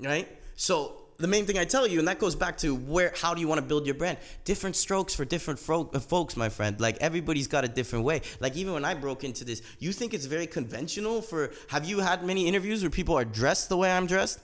[0.00, 0.28] right?
[0.56, 3.40] So the main thing I tell you, and that goes back to where, how do
[3.40, 4.18] you want to build your brand?
[4.44, 6.80] Different strokes for different fro- uh, folks, my friend.
[6.80, 8.22] Like everybody's got a different way.
[8.38, 11.98] Like even when I broke into this, you think it's very conventional for, have you
[11.98, 14.38] had many interviews where people are dressed the way I'm dressed?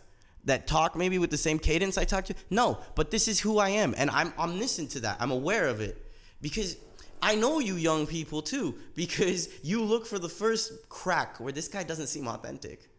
[0.47, 2.35] That talk maybe with the same cadence I talk to?
[2.51, 3.95] No, but this is who I am.
[3.97, 5.19] And I'm omniscient to that.
[5.21, 5.97] I'm aware of it.
[6.43, 6.77] Because
[7.23, 11.69] I know you young people too, because you look for the first crack where this
[11.69, 12.91] guy doesn't seem authentic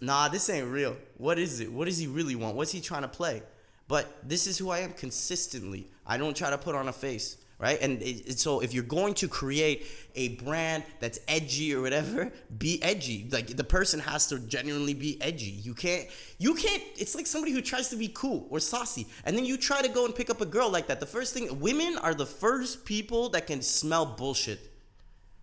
[0.00, 0.96] nah, this ain't real.
[1.16, 1.72] What is it?
[1.72, 2.56] What does he really want?
[2.56, 3.42] What's he trying to play?
[3.88, 5.88] But this is who I am consistently.
[6.06, 7.80] I don't try to put on a face, right?
[7.80, 12.30] And it, it, so if you're going to create a brand that's edgy or whatever,
[12.58, 13.28] be edgy.
[13.30, 15.50] Like the person has to genuinely be edgy.
[15.62, 16.82] You can't, you can't.
[16.96, 19.88] It's like somebody who tries to be cool or saucy, and then you try to
[19.88, 21.00] go and pick up a girl like that.
[21.00, 24.60] The first thing, women are the first people that can smell bullshit.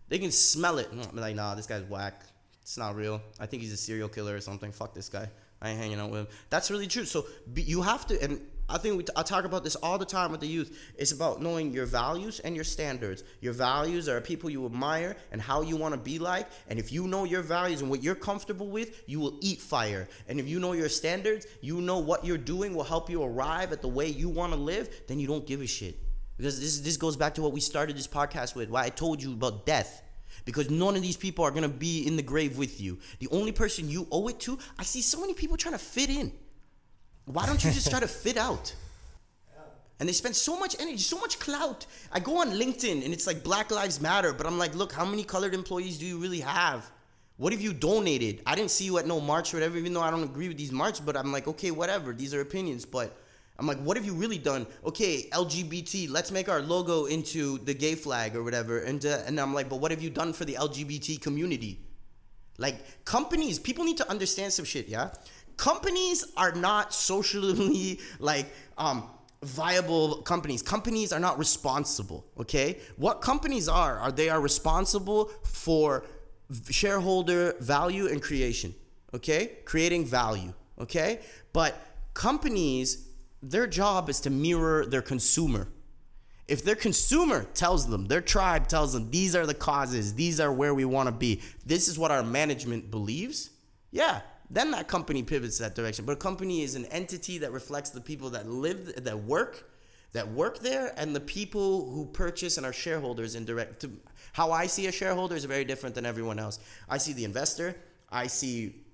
[0.07, 0.87] They can smell it.
[0.91, 2.21] I'm like, nah, this guy's whack
[2.65, 3.21] it's not real.
[3.39, 4.71] I think he's a serial killer or something.
[4.71, 5.29] Fuck this guy.
[5.61, 6.27] I ain't hanging out with him.
[6.49, 7.05] That's really true.
[7.05, 10.05] So you have to, and I think we t- I talk about this all the
[10.05, 10.75] time with the youth.
[10.97, 13.23] It's about knowing your values and your standards.
[13.39, 16.47] Your values are people you admire and how you want to be like.
[16.67, 20.09] And if you know your values and what you're comfortable with, you will eat fire.
[20.27, 23.73] And if you know your standards, you know what you're doing will help you arrive
[23.73, 24.89] at the way you want to live.
[25.07, 25.99] Then you don't give a shit.
[26.35, 28.71] Because this this goes back to what we started this podcast with.
[28.71, 30.01] Why I told you about death
[30.45, 32.99] because none of these people are gonna be in the grave with you.
[33.19, 36.09] The only person you owe it to, I see so many people trying to fit
[36.09, 36.31] in.
[37.25, 38.73] Why don't you just try to fit out?
[39.99, 41.85] And they spend so much energy, so much clout.
[42.11, 45.05] I go on LinkedIn and it's like Black Lives Matter, but I'm like, look, how
[45.05, 46.89] many colored employees do you really have?
[47.37, 48.41] What have you donated?
[48.45, 50.57] I didn't see you at no march or whatever, even though I don't agree with
[50.57, 52.13] these marches, but I'm like, okay, whatever.
[52.13, 53.17] These are opinions, but
[53.57, 54.67] I'm like, what have you really done?
[54.85, 58.79] Okay, LGBT, let's make our logo into the gay flag or whatever.
[58.79, 61.79] And, uh, and I'm like, but what have you done for the LGBT community?
[62.57, 65.11] Like, companies, people need to understand some shit, yeah?
[65.57, 68.47] Companies are not socially, like,
[68.77, 69.09] um,
[69.41, 70.61] viable companies.
[70.61, 72.79] Companies are not responsible, okay?
[72.97, 76.03] What companies are, are they are responsible for
[76.69, 78.73] shareholder value and creation,
[79.13, 79.57] okay?
[79.65, 81.19] Creating value, okay?
[81.53, 81.79] But
[82.13, 83.04] companies
[83.49, 85.67] their job is to mirror their consumer.
[86.47, 90.51] If their consumer tells them, their tribe tells them, these are the causes, these are
[90.51, 93.51] where we want to be, this is what our management believes,
[93.91, 96.05] yeah, then that company pivots that direction.
[96.05, 99.71] But a company is an entity that reflects the people that live, that work,
[100.13, 103.81] that work there, and the people who purchase and are shareholders in direct.
[103.81, 103.91] To,
[104.33, 106.59] how I see a shareholder is very different than everyone else.
[106.87, 107.75] I see the investor,
[108.11, 108.85] I see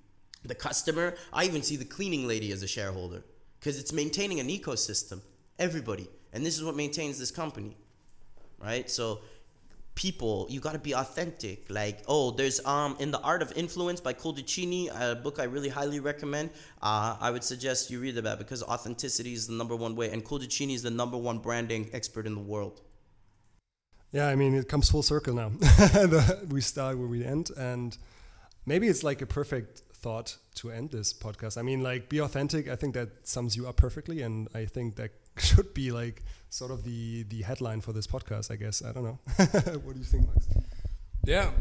[0.44, 3.24] the customer, I even see the cleaning lady as a shareholder
[3.62, 5.22] because it's maintaining an ecosystem.
[5.60, 7.78] Everybody, and this is what maintains this company,
[8.60, 8.90] right?
[8.90, 9.20] So
[9.94, 14.00] people you got to be authentic like oh there's um in the art of influence
[14.00, 16.50] by Cialdini, a book i really highly recommend
[16.82, 20.26] uh, i would suggest you read about because authenticity is the number one way and
[20.26, 22.80] Cialdini is the number one branding expert in the world
[24.14, 25.52] yeah i mean it comes full circle now
[26.50, 27.98] we start where we end and
[28.66, 31.58] maybe it's like a perfect thought to end this podcast.
[31.58, 32.68] I mean, like, be authentic.
[32.68, 36.72] I think that sums you up perfectly, and I think that should be like sort
[36.72, 38.52] of the the headline for this podcast.
[38.52, 38.84] I guess.
[38.84, 39.20] I don't know.
[39.84, 40.48] what do you think, Max?
[41.24, 41.52] Yeah,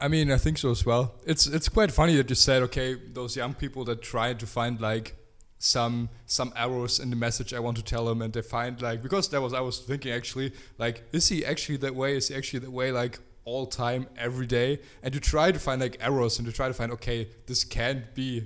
[0.00, 1.14] I mean, I think so as well.
[1.26, 4.80] It's it's quite funny that you said, okay, those young people that try to find
[4.80, 5.16] like
[5.58, 9.02] some some errors in the message I want to tell them, and they find like
[9.02, 12.16] because that was I was thinking actually like, is he actually that way?
[12.16, 12.92] Is he actually that way?
[12.92, 16.68] Like all time every day and to try to find like errors and to try
[16.68, 18.42] to find okay this can't be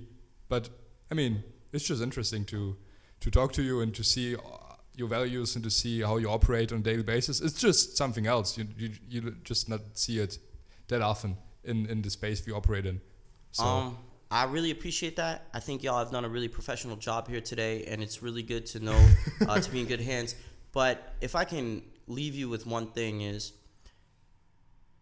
[0.49, 0.69] but
[1.11, 1.43] i mean
[1.73, 2.77] it's just interesting to
[3.21, 4.41] to talk to you and to see uh,
[4.95, 8.27] your values and to see how you operate on a daily basis it's just something
[8.27, 10.39] else you you, you just not see it
[10.89, 13.01] that often in in the space we operate in
[13.53, 13.99] so um,
[14.31, 15.47] I really appreciate that.
[15.55, 18.67] I think y'all have done a really professional job here today, and it's really good
[18.67, 19.09] to know
[19.49, 20.35] uh, to be in good hands.
[20.71, 23.53] But if I can leave you with one thing is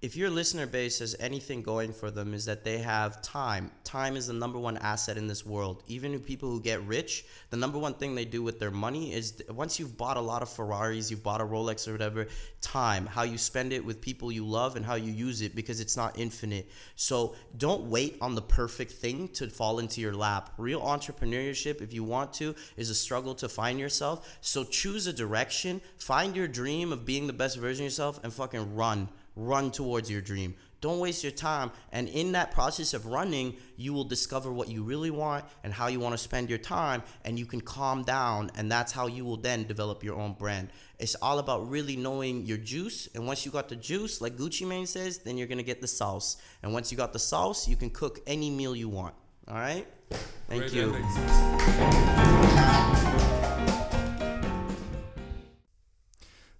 [0.06, 3.72] if your listener base has anything going for them is that they have time.
[3.82, 5.82] Time is the number one asset in this world.
[5.88, 9.42] Even people who get rich the number one thing they do with their money is
[9.50, 12.28] once you've bought a lot of ferraris you've bought a rolex or whatever
[12.60, 15.80] time how you spend it with people you love and how you use it because
[15.80, 16.70] it's not infinite.
[16.94, 20.54] So don't wait on the perfect thing to fall into your lap.
[20.56, 24.38] Real entrepreneurship if you want to is a struggle to find yourself.
[24.40, 28.32] So choose a direction find your dream of being the best version of yourself and
[28.32, 30.56] fucking run run towards your dream.
[30.80, 31.70] Don't waste your time.
[31.92, 35.86] And in that process of running, you will discover what you really want and how
[35.86, 38.50] you want to spend your time, and you can calm down.
[38.56, 40.70] And that's how you will then develop your own brand.
[40.98, 43.08] It's all about really knowing your juice.
[43.14, 45.80] And once you got the juice, like Gucci Mane says, then you're going to get
[45.80, 46.36] the sauce.
[46.62, 49.14] And once you got the sauce, you can cook any meal you want.
[49.48, 49.86] All right?
[50.48, 50.92] Thank Great you.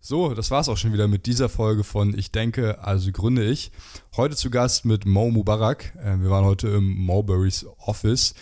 [0.08, 3.72] So, das war's auch schon wieder mit dieser Folge von Ich denke, also gründe ich.
[4.16, 5.96] Heute zu Gast mit Mo Mubarak.
[5.96, 8.36] Äh, Wir waren heute im Mulberries Office.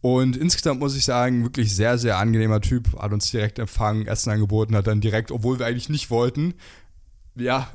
[0.00, 2.96] Und insgesamt muss ich sagen, wirklich sehr, sehr angenehmer Typ.
[3.00, 6.54] Hat uns direkt empfangen, Essen angeboten, hat dann direkt, obwohl wir eigentlich nicht wollten,
[7.38, 7.68] ja,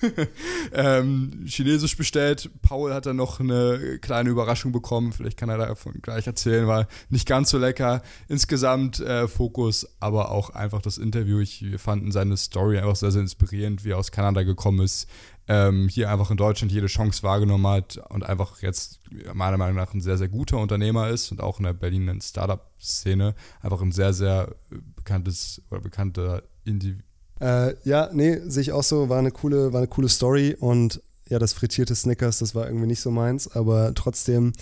[0.72, 2.50] ähm, Chinesisch bestellt.
[2.62, 5.12] Paul hat dann noch eine kleine Überraschung bekommen.
[5.12, 6.66] Vielleicht kann er davon gleich erzählen.
[6.66, 8.02] War nicht ganz so lecker.
[8.28, 11.40] Insgesamt äh, Fokus, aber auch einfach das Interview.
[11.40, 15.08] Ich, wir fanden seine Story einfach sehr, sehr inspirierend, wie er aus Kanada gekommen ist.
[15.48, 19.00] Ähm, hier einfach in Deutschland jede Chance wahrgenommen hat und einfach jetzt
[19.32, 23.36] meiner Meinung nach ein sehr, sehr guter Unternehmer ist und auch in der Berliner Startup-Szene
[23.62, 24.56] einfach ein sehr, sehr
[24.96, 27.06] bekanntes oder bekannter Individuum.
[27.40, 29.08] Äh, ja, nee, sehe ich auch so.
[29.08, 32.86] War eine coole, war eine coole Story und ja, das frittierte Snickers, das war irgendwie
[32.86, 34.52] nicht so meins, aber trotzdem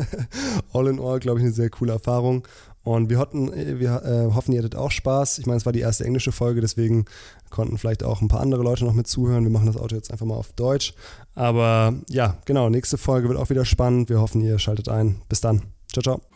[0.72, 2.46] all in all, glaube ich, eine sehr coole Erfahrung.
[2.82, 3.50] Und wir, hatten,
[3.80, 5.38] wir äh, hoffen, ihr hattet auch Spaß.
[5.38, 7.06] Ich meine, es war die erste englische Folge, deswegen
[7.48, 9.44] konnten vielleicht auch ein paar andere Leute noch mit zuhören.
[9.44, 10.92] Wir machen das Auto jetzt einfach mal auf Deutsch.
[11.34, 14.10] Aber ja, genau, nächste Folge wird auch wieder spannend.
[14.10, 15.22] Wir hoffen, ihr schaltet ein.
[15.30, 15.62] Bis dann.
[15.90, 16.33] Ciao, ciao.